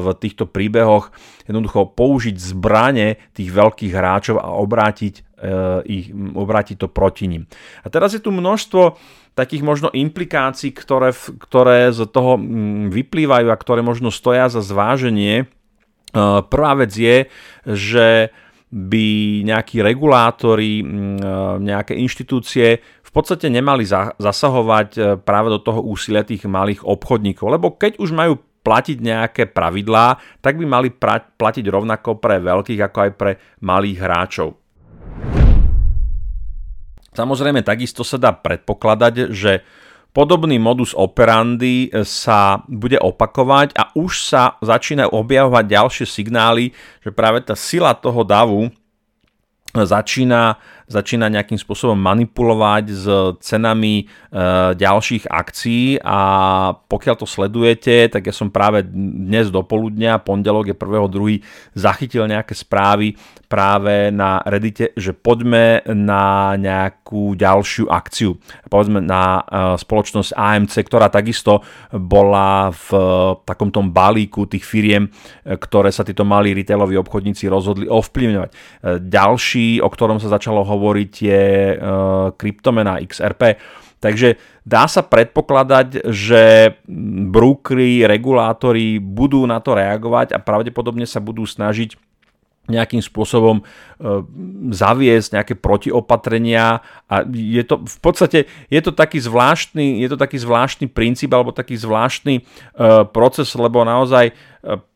v 0.00 0.06
týchto 0.16 0.48
príbehoch, 0.48 1.12
jednoducho 1.44 1.92
použiť 1.92 2.32
zbranie 2.32 3.20
tých 3.36 3.52
veľkých 3.52 3.92
hráčov 3.92 4.40
a 4.40 4.56
obrátiť, 4.56 5.14
e, 5.20 5.22
ich, 5.84 6.06
obrátiť 6.16 6.80
to 6.80 6.88
proti 6.88 7.28
ním. 7.28 7.44
A 7.84 7.92
teraz 7.92 8.16
je 8.16 8.24
tu 8.24 8.32
množstvo 8.32 8.96
takých 9.36 9.60
možno 9.60 9.92
implikácií, 9.92 10.72
ktoré, 10.72 11.12
ktoré 11.44 11.92
z 11.92 12.08
toho 12.08 12.40
vyplývajú 12.88 13.52
a 13.52 13.60
ktoré 13.60 13.84
možno 13.84 14.08
stoja 14.08 14.48
za 14.48 14.64
zváženie. 14.64 15.44
E, 15.44 15.46
prvá 16.48 16.72
vec 16.80 16.96
je, 16.96 17.28
že 17.68 18.32
by 18.74 19.06
nejakí 19.46 19.78
regulátori, 19.86 20.82
nejaké 21.62 21.94
inštitúcie 21.94 22.82
podstate 23.14 23.46
nemali 23.46 23.86
zasahovať 24.18 24.88
e, 24.98 25.00
práve 25.22 25.48
do 25.54 25.62
toho 25.62 25.78
úsilia 25.86 26.26
tých 26.26 26.50
malých 26.50 26.82
obchodníkov, 26.82 27.46
lebo 27.46 27.78
keď 27.78 28.02
už 28.02 28.10
majú 28.10 28.42
platiť 28.66 28.98
nejaké 28.98 29.42
pravidlá, 29.54 30.18
tak 30.42 30.58
by 30.58 30.66
mali 30.66 30.88
platiť 30.90 31.64
rovnako 31.70 32.18
pre 32.18 32.42
veľkých 32.42 32.80
ako 32.82 32.98
aj 32.98 33.10
pre 33.14 33.32
malých 33.62 33.98
hráčov. 34.02 34.48
Samozrejme, 37.14 37.62
takisto 37.62 38.02
sa 38.02 38.18
dá 38.18 38.34
predpokladať, 38.34 39.30
že 39.30 39.62
podobný 40.14 40.62
modus 40.62 40.94
operandi 40.94 41.90
sa 42.06 42.62
bude 42.70 42.96
opakovať 43.02 43.74
a 43.74 43.90
už 43.98 44.12
sa 44.30 44.54
začínajú 44.62 45.10
objavovať 45.10 45.64
ďalšie 45.66 46.06
signály, 46.06 46.70
že 47.02 47.10
práve 47.10 47.42
tá 47.42 47.58
sila 47.58 47.92
toho 47.98 48.22
davu 48.22 48.70
začína 49.74 50.54
začína 50.88 51.32
nejakým 51.32 51.56
spôsobom 51.56 51.96
manipulovať 51.96 52.84
s 52.92 53.06
cenami 53.40 54.04
e, 54.04 54.04
ďalších 54.76 55.28
akcií 55.28 56.00
a 56.04 56.18
pokiaľ 56.76 57.14
to 57.18 57.26
sledujete, 57.26 58.12
tak 58.12 58.28
ja 58.28 58.34
som 58.34 58.52
práve 58.52 58.84
dnes 58.84 59.48
do 59.48 59.64
poludnia, 59.64 60.20
pondelok 60.20 60.72
je 60.72 60.76
1.2. 60.76 61.40
zachytil 61.72 62.28
nejaké 62.28 62.52
správy 62.52 63.16
práve 63.54 64.10
na 64.10 64.42
Reddite, 64.42 64.90
že 64.98 65.14
poďme 65.14 65.86
na 65.86 66.58
nejakú 66.58 67.38
ďalšiu 67.38 67.86
akciu. 67.86 68.34
Povedzme 68.66 68.98
na 68.98 69.38
e, 69.38 69.42
spoločnosť 69.78 70.34
AMC, 70.34 70.74
ktorá 70.82 71.06
takisto 71.06 71.62
bola 71.94 72.74
v 72.74 72.88
takom 73.46 73.70
tom 73.70 73.94
balíku 73.94 74.50
tých 74.50 74.66
firiem, 74.66 75.06
e, 75.06 75.54
ktoré 75.54 75.94
sa 75.94 76.02
títo 76.02 76.26
malí 76.26 76.50
retailoví 76.50 76.98
obchodníci 76.98 77.46
rozhodli 77.46 77.86
ovplyvňovať. 77.86 78.50
E, 78.50 78.56
ďalší, 78.98 79.78
o 79.78 79.88
ktorom 79.88 80.18
sa 80.18 80.34
začalo 80.34 80.66
hovoriť, 80.66 80.73
hovoriť, 80.74 81.12
je 81.22 81.44
uh, 81.72 81.76
kryptomena 82.34 82.98
XRP. 82.98 83.62
Takže 84.02 84.36
dá 84.68 84.84
sa 84.84 85.00
predpokladať, 85.00 86.10
že 86.12 86.76
brúkry, 87.30 88.04
regulátori 88.04 89.00
budú 89.00 89.48
na 89.48 89.64
to 89.64 89.72
reagovať 89.72 90.36
a 90.36 90.42
pravdepodobne 90.42 91.08
sa 91.08 91.24
budú 91.24 91.48
snažiť 91.48 91.96
nejakým 92.64 93.00
spôsobom 93.04 93.60
e, 93.60 93.62
zaviesť 94.72 95.36
nejaké 95.36 95.54
protiopatrenia 95.60 96.80
a 97.12 97.14
je 97.28 97.60
to 97.60 97.84
v 97.84 97.98
podstate 98.00 98.48
je 98.72 98.80
to 98.80 98.96
taký 98.96 99.20
zvláštny, 99.20 100.00
je 100.00 100.08
to 100.08 100.16
taký 100.16 100.40
zvláštny 100.40 100.88
princíp 100.88 101.28
alebo 101.36 101.52
taký 101.52 101.76
zvláštny 101.76 102.40
e, 102.40 102.42
proces, 103.12 103.52
lebo 103.52 103.84
naozaj 103.84 104.32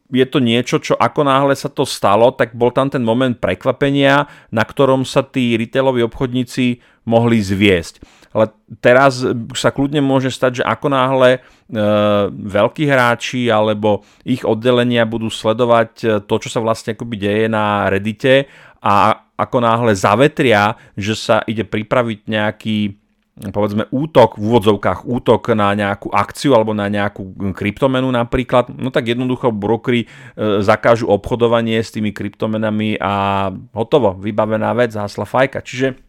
je 0.08 0.26
to 0.28 0.38
niečo, 0.40 0.80
čo 0.80 0.94
ako 0.96 1.20
náhle 1.28 1.52
sa 1.52 1.68
to 1.68 1.84
stalo, 1.84 2.32
tak 2.32 2.56
bol 2.56 2.72
tam 2.72 2.88
ten 2.88 3.04
moment 3.04 3.36
prekvapenia, 3.36 4.24
na 4.48 4.64
ktorom 4.64 5.04
sa 5.04 5.20
tí 5.20 5.56
retailoví 5.60 6.00
obchodníci 6.08 6.80
mohli 7.04 7.40
zviesť. 7.40 8.00
Ale 8.32 8.52
teraz 8.84 9.24
sa 9.56 9.72
kľudne 9.72 10.04
môže 10.04 10.28
stať, 10.28 10.60
že 10.60 10.64
ako 10.64 10.86
náhle 10.92 11.30
e, 11.32 11.38
veľkí 12.28 12.84
hráči 12.84 13.48
alebo 13.48 14.04
ich 14.20 14.44
oddelenia 14.44 15.08
budú 15.08 15.32
sledovať 15.32 15.90
e, 16.04 16.06
to, 16.28 16.34
čo 16.36 16.48
sa 16.52 16.60
vlastne 16.60 16.92
akoby 16.92 17.16
deje 17.16 17.46
na 17.48 17.88
Reddite 17.88 18.44
a 18.84 19.24
ako 19.38 19.58
náhle 19.64 19.96
zavetria, 19.96 20.76
že 20.92 21.16
sa 21.16 21.40
ide 21.48 21.64
pripraviť 21.64 22.18
nejaký 22.28 22.78
povedzme 23.54 23.86
útok, 23.94 24.38
v 24.38 24.42
úvodzovkách 24.50 25.06
útok 25.06 25.54
na 25.54 25.70
nejakú 25.76 26.10
akciu 26.10 26.58
alebo 26.58 26.74
na 26.74 26.90
nejakú 26.90 27.54
kryptomenu 27.54 28.10
napríklad, 28.10 28.74
no 28.74 28.90
tak 28.90 29.14
jednoducho 29.14 29.54
brokery 29.54 30.04
e, 30.04 30.06
zakážu 30.64 31.06
obchodovanie 31.06 31.78
s 31.78 31.94
tými 31.94 32.10
kryptomenami 32.10 32.98
a 32.98 33.48
hotovo, 33.74 34.18
vybavená 34.18 34.74
vec, 34.74 34.96
hasla 34.98 35.28
fajka. 35.28 35.62
Čiže 35.62 36.07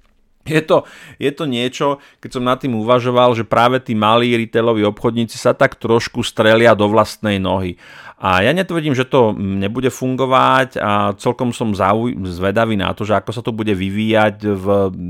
je 0.50 0.62
to, 0.66 0.84
je 1.22 1.32
to 1.32 1.46
niečo, 1.46 2.02
keď 2.20 2.30
som 2.34 2.44
nad 2.44 2.58
tým 2.58 2.74
uvažoval, 2.76 3.38
že 3.38 3.46
práve 3.46 3.78
tí 3.80 3.94
malí 3.94 4.34
retailoví 4.34 4.82
obchodníci 4.90 5.38
sa 5.38 5.54
tak 5.54 5.78
trošku 5.78 6.26
strelia 6.26 6.74
do 6.74 6.90
vlastnej 6.90 7.38
nohy. 7.38 7.78
A 8.20 8.44
ja 8.44 8.52
netvrdím, 8.52 8.92
že 8.92 9.08
to 9.08 9.32
nebude 9.38 9.88
fungovať 9.88 10.76
a 10.76 11.16
celkom 11.16 11.56
som 11.56 11.72
zauj- 11.72 12.20
zvedavý 12.28 12.76
na 12.76 12.92
to, 12.92 13.08
že 13.08 13.16
ako 13.16 13.32
sa 13.32 13.40
to 13.40 13.56
bude 13.56 13.72
vyvíjať 13.72 14.44
v 14.44 14.66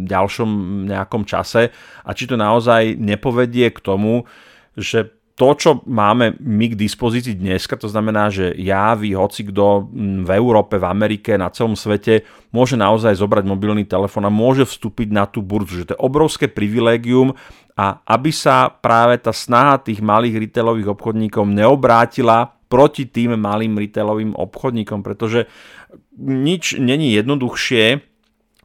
ďalšom 0.06 0.50
nejakom 0.86 1.26
čase 1.26 1.74
a 2.06 2.10
či 2.14 2.30
to 2.30 2.38
naozaj 2.38 2.94
nepovedie 3.02 3.74
k 3.74 3.82
tomu, 3.82 4.30
že 4.78 5.19
to, 5.40 5.56
čo 5.56 5.72
máme 5.88 6.36
my 6.44 6.76
k 6.76 6.76
dispozícii 6.76 7.40
dneska, 7.40 7.80
to 7.80 7.88
znamená, 7.88 8.28
že 8.28 8.52
ja, 8.60 8.92
vy, 8.92 9.16
hoci 9.16 9.48
kto 9.48 9.88
v 10.28 10.30
Európe, 10.36 10.76
v 10.76 10.84
Amerike, 10.84 11.40
na 11.40 11.48
celom 11.48 11.80
svete 11.80 12.28
môže 12.52 12.76
naozaj 12.76 13.16
zobrať 13.16 13.48
mobilný 13.48 13.88
telefón 13.88 14.28
a 14.28 14.32
môže 14.34 14.68
vstúpiť 14.68 15.16
na 15.16 15.24
tú 15.24 15.40
burzu. 15.40 15.80
Že 15.80 15.86
to 15.88 15.94
je 15.96 16.04
obrovské 16.04 16.52
privilégium 16.52 17.40
a 17.80 18.04
aby 18.04 18.36
sa 18.36 18.68
práve 18.68 19.16
tá 19.24 19.32
snaha 19.32 19.80
tých 19.80 20.04
malých 20.04 20.44
retailových 20.52 20.92
obchodníkov 20.92 21.48
neobrátila 21.48 22.60
proti 22.68 23.08
tým 23.08 23.40
malým 23.40 23.80
retailovým 23.80 24.36
obchodníkom, 24.36 25.00
pretože 25.00 25.48
nič 26.20 26.76
není 26.76 27.16
jednoduchšie, 27.16 28.09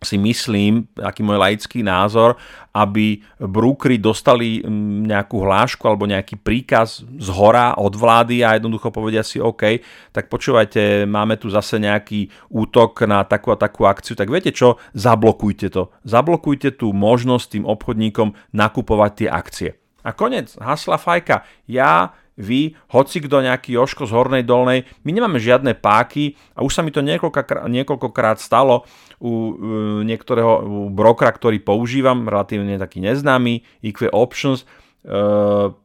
si 0.04 0.20
myslím, 0.20 0.86
aký 1.00 1.24
môj 1.24 1.40
laický 1.40 1.80
názor, 1.82 2.36
aby 2.70 3.22
brúkry 3.40 3.96
dostali 3.96 4.60
nejakú 5.06 5.42
hlášku 5.42 5.82
alebo 5.88 6.04
nejaký 6.04 6.38
príkaz 6.38 7.02
z 7.02 7.28
hora 7.32 7.74
od 7.78 7.94
vlády 7.96 8.44
a 8.44 8.58
jednoducho 8.58 8.92
povedia 8.92 9.24
si 9.24 9.40
OK, 9.40 9.80
tak 10.12 10.28
počúvajte, 10.28 11.08
máme 11.08 11.40
tu 11.40 11.48
zase 11.48 11.80
nejaký 11.80 12.28
útok 12.52 13.08
na 13.08 13.24
takú 13.24 13.50
a 13.50 13.58
takú 13.58 13.88
akciu, 13.88 14.14
tak 14.14 14.28
viete 14.28 14.52
čo, 14.52 14.76
zablokujte 14.92 15.72
to. 15.72 15.90
Zablokujte 16.04 16.76
tú 16.76 16.92
možnosť 16.92 17.58
tým 17.58 17.64
obchodníkom 17.64 18.36
nakupovať 18.52 19.12
tie 19.16 19.28
akcie. 19.32 19.70
A 20.04 20.12
konec, 20.12 20.52
hasla 20.60 21.00
fajka. 21.00 21.48
Ja 21.64 22.12
vy, 22.34 22.74
hoci 22.90 23.22
kto 23.22 23.46
nejaký 23.46 23.78
Joško 23.78 24.10
z 24.10 24.14
Hornej 24.14 24.42
Dolnej, 24.42 24.86
my 25.06 25.10
nemáme 25.14 25.38
žiadne 25.38 25.78
páky 25.78 26.34
a 26.58 26.66
už 26.66 26.74
sa 26.74 26.82
mi 26.82 26.90
to 26.90 26.98
niekoľkokrát, 27.00 27.70
niekoľkokrát 27.70 28.42
stalo 28.42 28.82
u, 29.22 29.54
niektorého 30.02 30.52
u 30.66 30.78
brokera, 30.90 31.30
ktorý 31.30 31.62
používam, 31.62 32.26
relatívne 32.26 32.74
taký 32.76 32.98
neznámy, 32.98 33.62
EQ 33.86 34.10
Options, 34.10 34.62
e, 34.62 34.66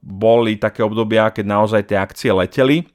boli 0.01 0.58
také 0.58 0.82
obdobia, 0.82 1.29
keď 1.29 1.46
naozaj 1.46 1.82
tie 1.86 1.98
akcie 2.01 2.34
leteli, 2.34 2.82
e, 2.82 2.86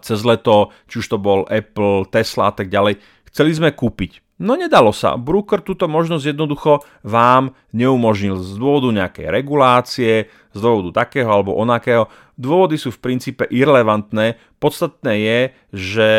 cez 0.00 0.18
leto, 0.24 0.72
či 0.88 1.04
už 1.04 1.06
to 1.12 1.18
bol 1.20 1.44
Apple, 1.52 2.08
Tesla 2.08 2.48
a 2.48 2.54
tak 2.56 2.72
ďalej, 2.72 2.96
chceli 3.28 3.52
sme 3.52 3.76
kúpiť. 3.76 4.25
No 4.36 4.52
nedalo 4.52 4.92
sa. 4.92 5.16
Brooker 5.16 5.64
túto 5.64 5.88
možnosť 5.88 6.36
jednoducho 6.36 6.84
vám 7.00 7.56
neumožnil 7.72 8.36
z 8.36 8.60
dôvodu 8.60 8.92
nejakej 8.92 9.32
regulácie, 9.32 10.28
z 10.52 10.58
dôvodu 10.60 11.04
takého 11.04 11.28
alebo 11.32 11.56
onakého. 11.56 12.12
Dôvody 12.36 12.76
sú 12.76 12.92
v 12.92 13.00
princípe 13.00 13.48
irrelevantné. 13.48 14.36
Podstatné 14.60 15.12
je, 15.24 15.40
že 15.72 16.10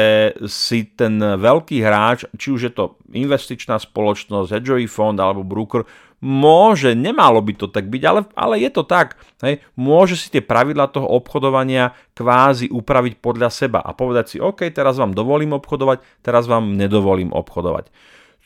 si 0.49 0.89
ten 0.97 1.21
veľký 1.21 1.77
hráč, 1.85 2.25
či 2.41 2.57
už 2.57 2.61
je 2.65 2.73
to 2.73 2.97
investičná 3.13 3.77
spoločnosť, 3.77 4.49
hedžový 4.49 4.89
fond 4.89 5.17
alebo 5.21 5.45
broker, 5.45 5.85
môže, 6.23 6.97
nemalo 6.97 7.37
by 7.45 7.53
to 7.53 7.67
tak 7.69 7.89
byť, 7.93 8.01
ale, 8.05 8.21
ale 8.33 8.55
je 8.61 8.69
to 8.73 8.81
tak. 8.81 9.17
Hej, 9.41 9.61
môže 9.77 10.17
si 10.17 10.33
tie 10.33 10.41
pravidla 10.41 10.89
toho 10.89 11.05
obchodovania 11.05 11.93
kvázi 12.17 12.73
upraviť 12.73 13.21
podľa 13.21 13.49
seba 13.53 13.79
a 13.85 13.93
povedať 13.93 14.25
si, 14.33 14.37
OK, 14.41 14.65
teraz 14.73 14.97
vám 14.97 15.13
dovolím 15.13 15.53
obchodovať, 15.53 16.01
teraz 16.25 16.49
vám 16.49 16.73
nedovolím 16.73 17.29
obchodovať. 17.29 17.93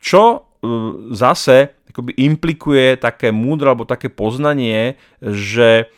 Čo 0.02 0.24
e, 0.24 0.40
zase 1.16 1.80
akoby 1.92 2.16
implikuje 2.16 2.96
také 3.00 3.36
múdre 3.36 3.72
alebo 3.72 3.88
také 3.88 4.08
poznanie, 4.08 4.96
že 5.20 5.92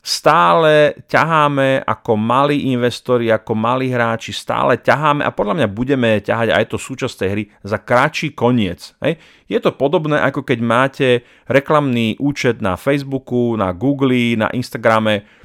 stále 0.00 0.96
ťaháme 1.08 1.84
ako 1.84 2.12
malí 2.16 2.72
investori, 2.72 3.28
ako 3.28 3.52
malí 3.52 3.92
hráči, 3.92 4.32
stále 4.32 4.80
ťaháme 4.80 5.20
a 5.20 5.30
podľa 5.30 5.54
mňa 5.60 5.68
budeme 5.68 6.10
ťahať 6.24 6.56
aj 6.56 6.64
to 6.72 6.76
súčasť 6.80 7.14
tej 7.20 7.28
hry 7.28 7.44
za 7.60 7.78
kratší 7.78 8.32
koniec. 8.32 8.96
Hej. 9.04 9.20
Je 9.46 9.58
to 9.60 9.76
podobné, 9.76 10.16
ako 10.24 10.40
keď 10.40 10.58
máte 10.64 11.08
reklamný 11.46 12.16
účet 12.16 12.64
na 12.64 12.80
Facebooku, 12.80 13.54
na 13.60 13.76
Google, 13.76 14.40
na 14.40 14.48
Instagrame, 14.56 15.40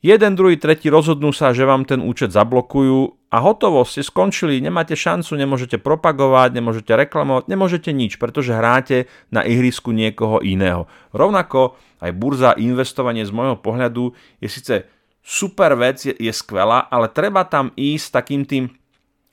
Jeden, 0.00 0.32
druhý, 0.32 0.56
tretí 0.56 0.88
rozhodnú 0.88 1.28
sa, 1.28 1.52
že 1.52 1.68
vám 1.68 1.84
ten 1.84 2.00
účet 2.00 2.32
zablokujú 2.32 3.19
a 3.30 3.36
hotovo, 3.38 3.86
ste 3.86 4.02
skončili, 4.02 4.58
nemáte 4.58 4.98
šancu, 4.98 5.38
nemôžete 5.38 5.78
propagovať, 5.78 6.50
nemôžete 6.50 6.90
reklamovať, 6.98 7.46
nemôžete 7.46 7.90
nič, 7.94 8.18
pretože 8.18 8.58
hráte 8.58 9.06
na 9.30 9.46
ihrisku 9.46 9.94
niekoho 9.94 10.42
iného. 10.42 10.90
Rovnako 11.14 11.78
aj 12.02 12.10
burza, 12.18 12.58
investovanie 12.58 13.22
z 13.22 13.30
môjho 13.30 13.54
pohľadu 13.54 14.18
je 14.42 14.48
síce 14.50 14.74
super 15.22 15.78
vec, 15.78 16.02
je, 16.02 16.14
je 16.18 16.32
skvelá, 16.34 16.90
ale 16.90 17.06
treba 17.06 17.46
tam 17.46 17.70
ísť 17.78 18.06
takým 18.10 18.42
tým 18.42 18.64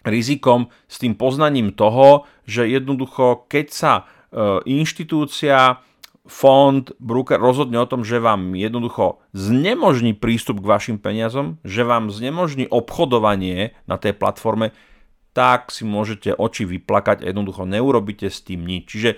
rizikom, 0.05 0.69
s 0.86 1.01
tým 1.01 1.17
poznaním 1.17 1.73
toho, 1.73 2.29
že 2.45 2.69
jednoducho, 2.69 3.49
keď 3.49 3.65
sa 3.73 3.93
e, 3.97 4.03
inštitúcia 4.77 5.81
fond, 6.27 6.83
broker 6.99 7.39
rozhodne 7.39 7.79
o 7.79 7.89
tom, 7.89 8.03
že 8.03 8.21
vám 8.21 8.53
jednoducho 8.53 9.23
znemožní 9.31 10.13
prístup 10.13 10.59
k 10.61 10.69
vašim 10.69 10.97
peniazom, 10.99 11.57
že 11.63 11.87
vám 11.87 12.11
znemožní 12.11 12.67
obchodovanie 12.67 13.73
na 13.87 13.95
tej 13.95 14.13
platforme, 14.13 14.75
tak 15.31 15.71
si 15.71 15.87
môžete 15.87 16.35
oči 16.35 16.67
vyplakať 16.67 17.23
a 17.23 17.29
jednoducho 17.31 17.63
neurobíte 17.63 18.27
s 18.27 18.43
tým 18.43 18.67
nič. 18.67 18.89
Čiže 18.91 19.11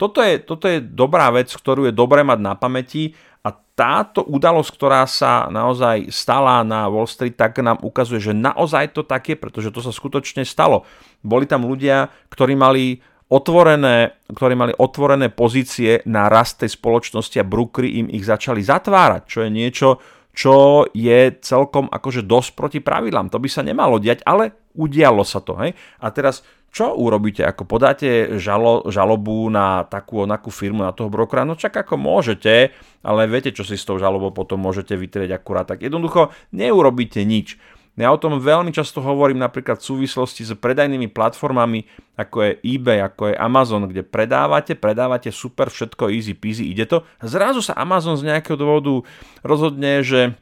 toto 0.00 0.24
je, 0.24 0.40
toto 0.40 0.64
je 0.64 0.80
dobrá 0.80 1.28
vec, 1.28 1.52
ktorú 1.52 1.88
je 1.88 1.94
dobré 1.94 2.24
mať 2.24 2.38
na 2.40 2.56
pamäti 2.56 3.12
a 3.40 3.52
táto 3.52 4.20
udalosť, 4.24 4.70
ktorá 4.76 5.04
sa 5.08 5.48
naozaj 5.48 6.12
stala 6.12 6.60
na 6.60 6.88
Wall 6.88 7.08
Street, 7.08 7.36
tak 7.36 7.60
nám 7.60 7.80
ukazuje, 7.80 8.20
že 8.20 8.36
naozaj 8.36 8.92
to 8.92 9.04
tak 9.04 9.32
je, 9.32 9.36
pretože 9.36 9.72
to 9.72 9.80
sa 9.80 9.92
skutočne 9.92 10.44
stalo. 10.44 10.84
Boli 11.24 11.48
tam 11.48 11.64
ľudia, 11.64 12.12
ktorí 12.28 12.52
mali 12.56 13.00
otvorené, 13.30 14.18
ktorí 14.26 14.58
mali 14.58 14.74
otvorené 14.74 15.30
pozície 15.30 16.02
na 16.04 16.26
rast 16.26 16.60
tej 16.60 16.74
spoločnosti 16.74 17.38
a 17.38 17.46
brukry 17.46 18.02
im 18.02 18.10
ich 18.10 18.26
začali 18.26 18.60
zatvárať, 18.60 19.22
čo 19.30 19.38
je 19.46 19.50
niečo, 19.50 19.88
čo 20.34 20.86
je 20.90 21.38
celkom 21.42 21.86
akože 21.90 22.26
dosť 22.26 22.50
proti 22.58 22.78
pravidlám. 22.82 23.30
To 23.30 23.38
by 23.38 23.48
sa 23.50 23.62
nemalo 23.62 24.02
diať, 24.02 24.26
ale 24.26 24.70
udialo 24.74 25.22
sa 25.22 25.42
to. 25.42 25.58
Hej? 25.58 25.74
A 26.02 26.06
teraz 26.10 26.42
čo 26.70 26.94
urobíte? 26.94 27.42
Ako 27.42 27.66
podáte 27.66 28.38
žalo, 28.38 28.86
žalobu 28.86 29.50
na 29.50 29.82
takú 29.90 30.22
onakú 30.22 30.54
firmu, 30.54 30.86
na 30.86 30.94
toho 30.94 31.10
brokera? 31.10 31.42
No 31.42 31.58
čak 31.58 31.74
ako 31.74 31.98
môžete, 31.98 32.70
ale 33.02 33.26
viete, 33.26 33.50
čo 33.50 33.66
si 33.66 33.74
s 33.74 33.82
tou 33.82 33.98
žalobou 33.98 34.30
potom 34.30 34.62
môžete 34.62 34.94
vytrieť 34.94 35.34
akurát. 35.34 35.66
Tak 35.66 35.82
jednoducho 35.82 36.30
neurobíte 36.54 37.26
nič. 37.26 37.58
Ja 37.98 38.14
o 38.14 38.20
tom 38.20 38.38
veľmi 38.38 38.70
často 38.70 39.02
hovorím 39.02 39.42
napríklad 39.42 39.82
v 39.82 39.88
súvislosti 39.92 40.46
s 40.46 40.54
predajnými 40.54 41.10
platformami, 41.10 41.84
ako 42.16 42.36
je 42.46 42.52
eBay, 42.62 43.02
ako 43.02 43.34
je 43.34 43.34
Amazon, 43.36 43.84
kde 43.90 44.06
predávate, 44.06 44.78
predávate 44.78 45.28
super, 45.34 45.68
všetko 45.68 46.08
easy 46.08 46.32
peasy, 46.32 46.70
ide 46.70 46.86
to. 46.86 47.02
Zrazu 47.20 47.60
sa 47.60 47.76
Amazon 47.76 48.16
z 48.16 48.30
nejakého 48.30 48.56
dôvodu 48.56 49.04
rozhodne, 49.42 50.00
že 50.00 50.38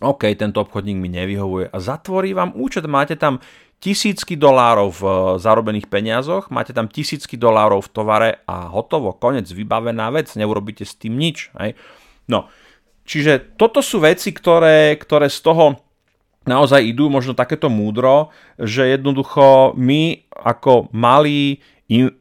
OK, 0.00 0.32
tento 0.32 0.64
obchodník 0.64 0.96
mi 0.96 1.12
nevyhovuje 1.12 1.68
a 1.68 1.76
zatvorí 1.76 2.32
vám 2.32 2.56
účet, 2.56 2.88
máte 2.88 3.20
tam 3.20 3.38
tisícky 3.80 4.36
dolárov 4.36 4.92
v 4.92 5.02
zarobených 5.40 5.88
peniazoch, 5.88 6.52
máte 6.52 6.76
tam 6.76 6.88
tisícky 6.88 7.40
dolárov 7.40 7.80
v 7.84 7.92
tovare 7.92 8.30
a 8.44 8.68
hotovo, 8.68 9.16
konec, 9.16 9.48
vybavená 9.48 10.12
vec, 10.12 10.32
neurobíte 10.36 10.84
s 10.84 10.96
tým 11.00 11.16
nič. 11.16 11.48
Hej? 11.56 11.76
No, 12.28 12.52
čiže 13.08 13.56
toto 13.56 13.80
sú 13.80 14.04
veci, 14.04 14.36
ktoré, 14.36 15.00
ktoré 15.00 15.32
z 15.32 15.40
toho 15.40 15.89
naozaj 16.48 16.80
idú 16.84 17.12
možno 17.12 17.36
takéto 17.36 17.68
múdro, 17.68 18.32
že 18.56 18.96
jednoducho 18.96 19.76
my 19.76 20.24
ako 20.30 20.88
malí 20.94 21.60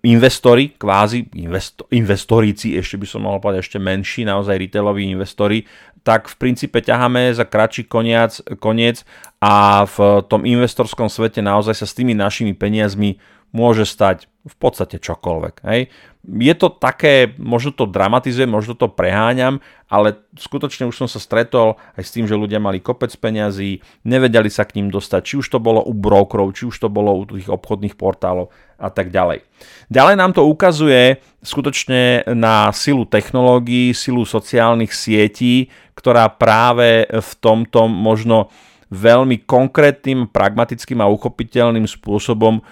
investori, 0.02 0.74
kvázi 0.74 1.30
investo, 1.38 1.86
investoríci, 1.94 2.74
ešte 2.74 2.98
by 2.98 3.06
som 3.06 3.22
mohol 3.22 3.38
povedať 3.38 3.70
ešte 3.70 3.78
menší, 3.78 4.26
naozaj 4.26 4.58
retailoví 4.58 5.06
investori, 5.06 5.62
tak 6.02 6.26
v 6.26 6.36
princípe 6.42 6.82
ťaháme 6.82 7.30
za 7.38 7.46
kratší 7.46 7.86
koniec, 7.86 9.06
a 9.40 9.86
v 9.86 9.98
tom 10.26 10.42
investorskom 10.42 11.06
svete 11.06 11.46
naozaj 11.46 11.78
sa 11.78 11.86
s 11.86 11.94
tými 11.94 12.18
našimi 12.18 12.58
peniazmi 12.58 13.22
môže 13.52 13.86
stať 13.86 14.30
v 14.50 14.56
podstate 14.56 14.98
čokoľvek. 14.98 15.56
Hej. 15.68 15.82
Je 16.26 16.54
to 16.58 16.72
také, 16.72 17.36
možno 17.40 17.72
to 17.72 17.86
dramatizujem, 17.88 18.50
možno 18.50 18.76
to 18.76 18.92
preháňam, 18.92 19.64
ale 19.88 20.20
skutočne 20.36 20.88
už 20.88 20.96
som 21.06 21.08
sa 21.08 21.20
stretol 21.20 21.80
aj 21.96 22.04
s 22.04 22.14
tým, 22.14 22.26
že 22.28 22.40
ľudia 22.40 22.60
mali 22.60 22.84
kopec 22.84 23.12
peňazí, 23.16 23.80
nevedeli 24.04 24.52
sa 24.52 24.68
k 24.68 24.80
ním 24.80 24.92
dostať, 24.92 25.22
či 25.24 25.34
už 25.40 25.48
to 25.48 25.60
bolo 25.60 25.80
u 25.84 25.96
brokerov, 25.96 26.56
či 26.56 26.68
už 26.68 26.76
to 26.76 26.90
bolo 26.92 27.16
u 27.20 27.24
tých 27.28 27.48
obchodných 27.48 27.96
portálov 27.96 28.52
a 28.80 28.88
tak 28.92 29.12
ďalej. 29.12 29.44
Ďalej 29.92 30.16
nám 30.16 30.32
to 30.36 30.48
ukazuje 30.48 31.20
skutočne 31.44 32.28
na 32.32 32.72
silu 32.76 33.08
technológií, 33.08 33.96
silu 33.96 34.24
sociálnych 34.24 34.92
sietí, 34.92 35.72
ktorá 35.96 36.32
práve 36.32 37.08
v 37.08 37.32
tomto 37.40 37.88
možno 37.92 38.52
veľmi 38.90 39.46
konkrétnym, 39.46 40.26
pragmatickým 40.30 41.00
a 41.00 41.12
uchopiteľným 41.12 41.86
spôsobom 41.86 42.66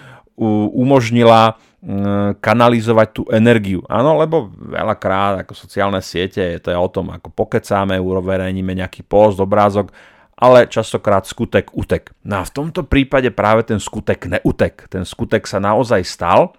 umožnila 0.72 1.58
kanalizovať 2.42 3.08
tú 3.14 3.22
energiu. 3.30 3.86
Áno, 3.86 4.18
lebo 4.18 4.50
veľakrát 4.50 5.46
ako 5.46 5.54
sociálne 5.54 6.02
siete 6.02 6.58
to 6.58 6.74
je 6.74 6.78
o 6.78 6.88
tom, 6.90 7.14
ako 7.14 7.30
pokecáme, 7.30 8.02
uverejníme 8.02 8.74
nejaký 8.74 9.06
post, 9.06 9.38
obrázok, 9.38 9.94
ale 10.34 10.66
častokrát 10.66 11.26
skutek 11.26 11.70
utek. 11.74 12.14
No 12.26 12.42
a 12.42 12.46
v 12.46 12.54
tomto 12.54 12.82
prípade 12.86 13.30
práve 13.30 13.66
ten 13.66 13.78
skutek 13.78 14.26
neutek. 14.26 14.90
Ten 14.90 15.06
skutek 15.06 15.46
sa 15.46 15.62
naozaj 15.62 16.02
stal 16.02 16.54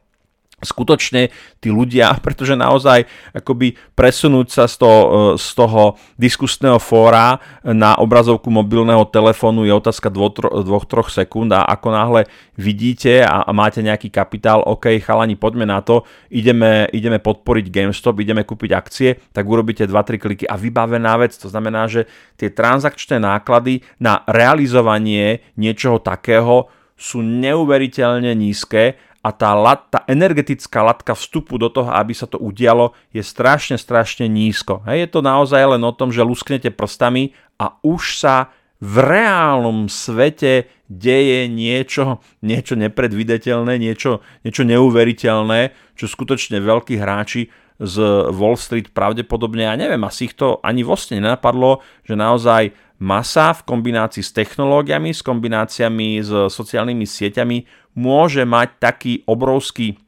skutočne 0.61 1.31
tí 1.59 1.69
ľudia, 1.71 2.15
pretože 2.25 2.55
naozaj 2.55 3.07
akoby 3.35 3.75
presunúť 3.95 4.47
sa 4.51 4.63
z 4.67 4.75
toho, 4.79 4.99
e, 5.35 5.41
z 5.41 5.49
toho 5.55 5.95
diskusného 6.15 6.77
fóra 6.77 7.39
na 7.63 7.95
obrazovku 7.99 8.47
mobilného 8.51 9.03
telefónu 9.07 9.63
je 9.67 9.73
otázka 9.73 10.11
2-3 10.11 11.23
sekúnd. 11.23 11.51
A 11.55 11.67
ako 11.67 11.87
náhle 11.91 12.21
vidíte 12.59 13.23
a, 13.23 13.43
a 13.47 13.51
máte 13.55 13.79
nejaký 13.79 14.11
kapitál, 14.11 14.63
OK, 14.67 14.99
chalani, 14.99 15.39
poďme 15.39 15.65
na 15.67 15.79
to, 15.79 16.03
ideme, 16.31 16.87
ideme 16.91 17.17
podporiť 17.19 17.65
GameStop, 17.71 18.19
ideme 18.19 18.43
kúpiť 18.43 18.71
akcie, 18.75 19.09
tak 19.31 19.47
urobíte 19.47 19.87
2-3 19.87 20.19
kliky 20.19 20.45
a 20.45 20.59
vybavená 20.59 21.15
vec, 21.19 21.35
to 21.39 21.47
znamená, 21.47 21.87
že 21.87 22.05
tie 22.35 22.51
transakčné 22.51 23.19
náklady 23.19 23.81
na 23.99 24.23
realizovanie 24.27 25.41
niečoho 25.55 25.99
takého 26.03 26.67
sú 26.99 27.23
neuveriteľne 27.23 28.35
nízke 28.35 28.99
a 29.29 29.31
tá, 29.31 29.53
lat, 29.53 29.85
tá 29.93 30.01
energetická 30.09 30.81
latka 30.81 31.13
vstupu 31.13 31.61
do 31.61 31.69
toho, 31.69 31.93
aby 31.93 32.17
sa 32.17 32.25
to 32.25 32.41
udialo, 32.41 32.97
je 33.13 33.21
strašne, 33.21 33.77
strašne 33.77 34.25
nízko. 34.25 34.81
Hej, 34.89 35.05
je 35.05 35.09
to 35.13 35.21
naozaj 35.21 35.77
len 35.77 35.83
o 35.85 35.93
tom, 35.93 36.09
že 36.09 36.25
lusknete 36.25 36.73
prstami 36.73 37.37
a 37.61 37.77
už 37.85 38.17
sa 38.17 38.49
v 38.81 39.05
reálnom 39.05 39.85
svete 39.85 40.65
deje 40.89 41.45
niečo, 41.45 42.25
niečo 42.41 42.73
nepredvidateľné, 42.73 43.77
niečo, 43.77 44.25
niečo 44.41 44.65
neuveriteľné, 44.65 45.77
čo 45.93 46.09
skutočne 46.09 46.57
veľkí 46.57 46.97
hráči 46.97 47.53
z 47.79 47.95
Wall 48.35 48.59
Street 48.59 48.91
pravdepodobne, 48.91 49.63
ja 49.63 49.75
neviem, 49.79 50.03
asi 50.03 50.27
ich 50.27 50.35
to 50.35 50.59
ani 50.65 50.83
vlastne 50.83 51.23
nenapadlo, 51.23 51.79
že 52.03 52.17
naozaj 52.17 52.75
masa 52.99 53.55
v 53.55 53.63
kombinácii 53.63 54.19
s 54.19 54.35
technológiami, 54.35 55.15
s 55.15 55.23
kombináciami 55.23 56.19
s 56.19 56.51
sociálnymi 56.51 57.07
sieťami 57.07 57.57
môže 57.99 58.47
mať 58.47 58.69
taký 58.79 59.13
obrovský 59.27 59.99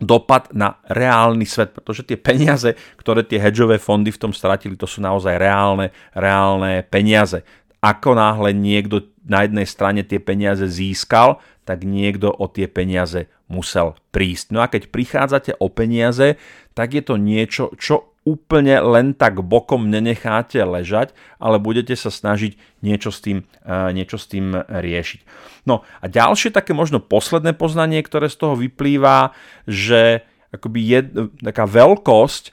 dopad 0.00 0.48
na 0.52 0.80
reálny 0.88 1.44
svet, 1.44 1.76
pretože 1.76 2.04
tie 2.04 2.16
peniaze, 2.16 2.76
ktoré 2.96 3.24
tie 3.24 3.40
hedžové 3.40 3.76
fondy 3.76 4.12
v 4.12 4.20
tom 4.28 4.32
stratili, 4.32 4.76
to 4.76 4.88
sú 4.88 5.04
naozaj 5.04 5.36
reálne, 5.36 5.92
reálne 6.16 6.84
peniaze. 6.88 7.44
Ako 7.80 8.16
náhle 8.16 8.52
niekto 8.52 9.08
na 9.24 9.44
jednej 9.44 9.68
strane 9.68 10.04
tie 10.04 10.20
peniaze 10.20 10.64
získal, 10.68 11.40
tak 11.68 11.84
niekto 11.84 12.32
o 12.32 12.48
tie 12.48 12.66
peniaze 12.66 13.28
musel 13.46 13.96
prísť. 14.10 14.56
No 14.56 14.64
a 14.64 14.70
keď 14.72 14.88
prichádzate 14.88 15.60
o 15.60 15.68
peniaze, 15.68 16.40
tak 16.72 16.96
je 16.96 17.02
to 17.04 17.20
niečo, 17.20 17.72
čo 17.76 18.16
úplne 18.20 18.76
len 18.84 19.16
tak 19.16 19.40
bokom 19.40 19.88
nenecháte 19.88 20.60
ležať, 20.60 21.16
ale 21.40 21.56
budete 21.56 21.96
sa 21.96 22.12
snažiť 22.12 22.56
niečo 22.84 23.08
s 23.08 23.24
tým, 23.24 23.48
niečo 23.66 24.20
s 24.20 24.28
tým 24.28 24.60
riešiť. 24.68 25.20
No 25.64 25.88
a 26.00 26.04
ďalšie 26.04 26.52
také 26.52 26.76
možno 26.76 27.00
posledné 27.00 27.56
poznanie, 27.56 28.04
ktoré 28.04 28.28
z 28.28 28.36
toho 28.36 28.54
vyplýva, 28.60 29.32
že 29.64 30.24
akoby 30.52 30.80
je 30.84 31.00
taká 31.40 31.64
veľkosť 31.64 32.52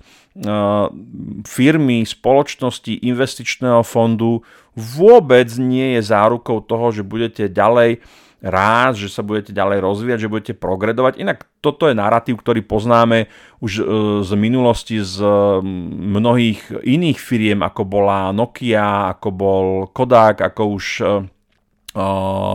firmy, 1.49 2.05
spoločnosti, 2.05 3.01
investičného 3.01 3.81
fondu 3.81 4.45
vôbec 4.77 5.49
nie 5.57 5.97
je 5.97 6.01
zárukou 6.05 6.61
toho, 6.61 6.93
že 6.93 7.01
budete 7.01 7.49
ďalej 7.49 8.05
ráz, 8.41 9.01
že 9.01 9.09
sa 9.09 9.25
budete 9.25 9.49
ďalej 9.49 9.81
rozvíjať, 9.81 10.19
že 10.21 10.31
budete 10.31 10.53
progredovať. 10.53 11.17
Inak 11.17 11.49
toto 11.61 11.89
je 11.89 11.97
narratív, 11.97 12.37
ktorý 12.37 12.61
poznáme 12.61 13.29
už 13.61 13.71
e, 13.81 13.83
z 14.21 14.31
minulosti 14.37 15.01
z 15.01 15.17
mnohých 15.63 16.85
iných 16.85 17.17
firiem, 17.17 17.65
ako 17.65 17.81
bola 17.85 18.29
Nokia, 18.29 19.13
ako 19.17 19.29
bol 19.33 19.65
Kodak, 19.89 20.45
ako 20.45 20.61
už 20.77 20.85
e, 21.01 21.05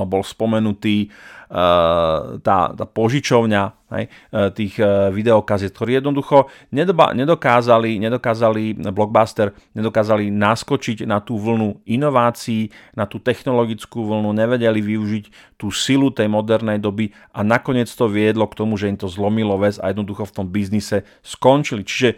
bol 0.07 0.23
spomenutý 0.23 1.11
Eh, 1.53 2.21
tá, 2.41 2.73
tá 2.73 2.85
požičovňa 2.89 3.93
hej, 3.93 4.09
eh, 4.09 4.49
tých 4.57 4.81
eh, 4.81 5.13
videokaziet, 5.13 5.77
ktorí 5.77 6.01
jednoducho 6.01 6.49
nedokázali, 6.73 8.01
nedokázali 8.01 8.81
Blockbuster, 8.89 9.53
nedokázali 9.77 10.33
naskočiť 10.33 11.05
na 11.05 11.21
tú 11.21 11.37
vlnu 11.37 11.85
inovácií, 11.85 12.73
na 12.97 13.05
tú 13.05 13.21
technologickú 13.21 14.01
vlnu, 14.01 14.33
nevedeli 14.33 14.81
využiť 14.81 15.25
tú 15.61 15.69
silu 15.69 16.09
tej 16.09 16.33
modernej 16.33 16.81
doby 16.81 17.13
a 17.37 17.45
nakoniec 17.45 17.93
to 17.93 18.09
viedlo 18.09 18.49
k 18.49 18.57
tomu, 18.57 18.81
že 18.81 18.89
im 18.89 18.97
to 18.97 19.13
zlomilo 19.13 19.61
väz 19.61 19.77
a 19.77 19.93
jednoducho 19.93 20.25
v 20.25 20.33
tom 20.33 20.49
biznise 20.49 21.05
skončili. 21.21 21.85
Čiže 21.85 22.17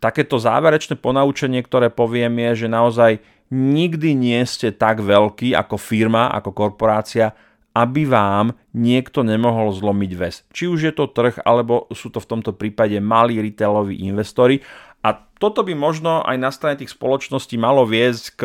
takéto 0.00 0.40
záverečné 0.40 0.96
ponaučenie, 0.96 1.60
ktoré 1.60 1.92
poviem 1.92 2.32
je, 2.48 2.64
že 2.64 2.68
naozaj 2.72 3.20
nikdy 3.52 4.16
nie 4.16 4.40
ste 4.48 4.72
tak 4.72 5.02
veľký 5.02 5.52
ako 5.52 5.76
firma, 5.76 6.30
ako 6.32 6.50
korporácia, 6.54 7.36
aby 7.74 8.06
vám 8.06 8.54
niekto 8.70 9.26
nemohol 9.26 9.74
zlomiť 9.74 10.12
väz. 10.14 10.34
Či 10.54 10.70
už 10.70 10.80
je 10.88 10.92
to 10.94 11.10
trh, 11.10 11.42
alebo 11.42 11.90
sú 11.90 12.08
to 12.14 12.22
v 12.22 12.30
tomto 12.30 12.54
prípade 12.54 12.94
malí 13.02 13.42
retailoví 13.42 13.98
investori. 14.06 14.62
A 15.02 15.18
toto 15.42 15.66
by 15.66 15.74
možno 15.74 16.22
aj 16.22 16.36
na 16.38 16.54
strane 16.54 16.78
tých 16.78 16.94
spoločností 16.94 17.58
malo 17.58 17.82
viesť 17.82 18.24
k 18.38 18.42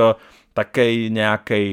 takej 0.57 1.13
nejakej 1.13 1.65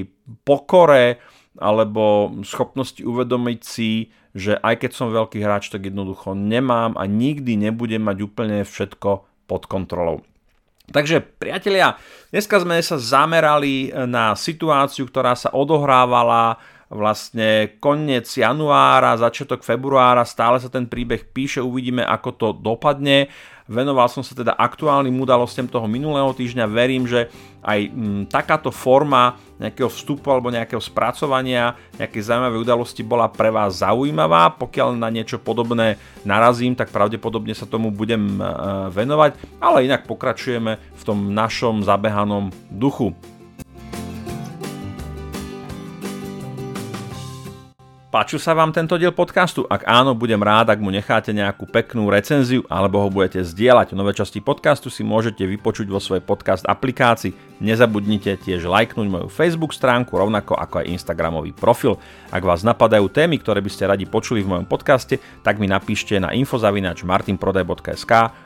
pokore 0.45 1.19
alebo 1.57 2.37
schopnosti 2.45 3.01
uvedomiť 3.01 3.61
si, 3.65 4.12
že 4.37 4.61
aj 4.61 4.85
keď 4.85 4.91
som 4.93 5.09
veľký 5.09 5.41
hráč, 5.41 5.73
tak 5.73 5.89
jednoducho 5.89 6.37
nemám 6.37 6.93
a 7.01 7.09
nikdy 7.09 7.57
nebudem 7.57 8.05
mať 8.05 8.19
úplne 8.21 8.69
všetko 8.69 9.25
pod 9.49 9.62
kontrolou. 9.65 10.21
Takže 10.87 11.18
priatelia, 11.18 11.99
dneska 12.31 12.62
sme 12.62 12.79
sa 12.79 12.94
zamerali 12.94 13.90
na 14.07 14.38
situáciu, 14.38 15.11
ktorá 15.11 15.35
sa 15.35 15.51
odohrávala 15.51 16.62
vlastne 16.87 17.75
koniec 17.83 18.31
januára, 18.31 19.18
začiatok 19.18 19.66
februára, 19.66 20.22
stále 20.22 20.62
sa 20.62 20.70
ten 20.70 20.87
príbeh 20.87 21.27
píše, 21.27 21.59
uvidíme 21.59 22.07
ako 22.07 22.31
to 22.38 22.49
dopadne. 22.55 23.27
Venoval 23.66 24.07
som 24.07 24.22
sa 24.22 24.31
teda 24.31 24.55
aktuálnym 24.55 25.14
udalostiam 25.18 25.66
toho 25.66 25.90
minulého 25.90 26.31
týždňa, 26.31 26.70
verím, 26.70 27.02
že 27.02 27.26
aj 27.66 27.90
m, 27.90 27.90
mm, 27.90 28.22
takáto 28.31 28.70
forma 28.70 29.35
nejakého 29.59 29.90
vstupu 29.90 30.31
alebo 30.31 30.55
nejakého 30.55 30.79
spracovania 30.79 31.74
nejakej 31.98 32.31
zaujímavej 32.31 32.62
udalosti 32.62 33.02
bola 33.02 33.26
pre 33.26 33.50
vás 33.50 33.83
zaujímavá. 33.83 34.55
Pokiaľ 34.55 34.94
na 34.94 35.11
niečo 35.11 35.42
podobné 35.42 35.98
narazím, 36.22 36.79
tak 36.79 36.94
pravdepodobne 36.94 37.59
sa 37.59 37.66
tomu 37.66 37.90
budem 37.90 38.38
e, 38.38 38.42
venovať, 38.94 39.35
ale 39.59 39.83
inak 39.90 40.07
pokračujeme 40.07 40.79
v 40.79 41.02
tom 41.02 41.35
našom 41.35 41.83
zabehanom 41.83 42.55
duchu. 42.70 43.18
Páčil 48.07 48.38
sa 48.38 48.55
vám 48.55 48.71
tento 48.71 48.95
diel 48.95 49.11
podcastu? 49.11 49.66
Ak 49.66 49.83
áno, 49.83 50.14
budem 50.14 50.38
rád, 50.38 50.71
ak 50.71 50.79
mu 50.79 50.95
necháte 50.95 51.35
nejakú 51.35 51.66
peknú 51.66 52.07
recenziu 52.07 52.62
alebo 52.71 53.03
ho 53.03 53.11
budete 53.11 53.42
zdieľať. 53.42 53.99
Nové 53.99 54.14
časti 54.14 54.38
podcastu 54.38 54.95
si 54.95 55.03
môžete 55.03 55.42
vypočuť 55.42 55.90
vo 55.90 55.99
svojej 55.99 56.23
podcast 56.23 56.62
aplikácii. 56.71 57.35
Nezabudnite 57.59 58.38
tiež 58.38 58.62
lajknúť 58.71 59.11
moju 59.11 59.27
Facebook 59.27 59.75
stránku, 59.75 60.14
rovnako 60.14 60.55
ako 60.55 60.87
aj 60.87 60.90
Instagramový 60.95 61.51
profil. 61.51 61.99
Ak 62.31 62.47
vás 62.47 62.62
napadajú 62.62 63.11
témy, 63.11 63.42
ktoré 63.42 63.59
by 63.59 63.71
ste 63.75 63.90
radi 63.90 64.07
počuli 64.07 64.38
v 64.47 64.55
mojom 64.55 64.71
podcaste, 64.71 65.19
tak 65.42 65.59
mi 65.59 65.66
napíšte 65.66 66.14
na 66.23 66.31
infozavinač 66.31 67.03
martinprodaj.sk 67.03 68.46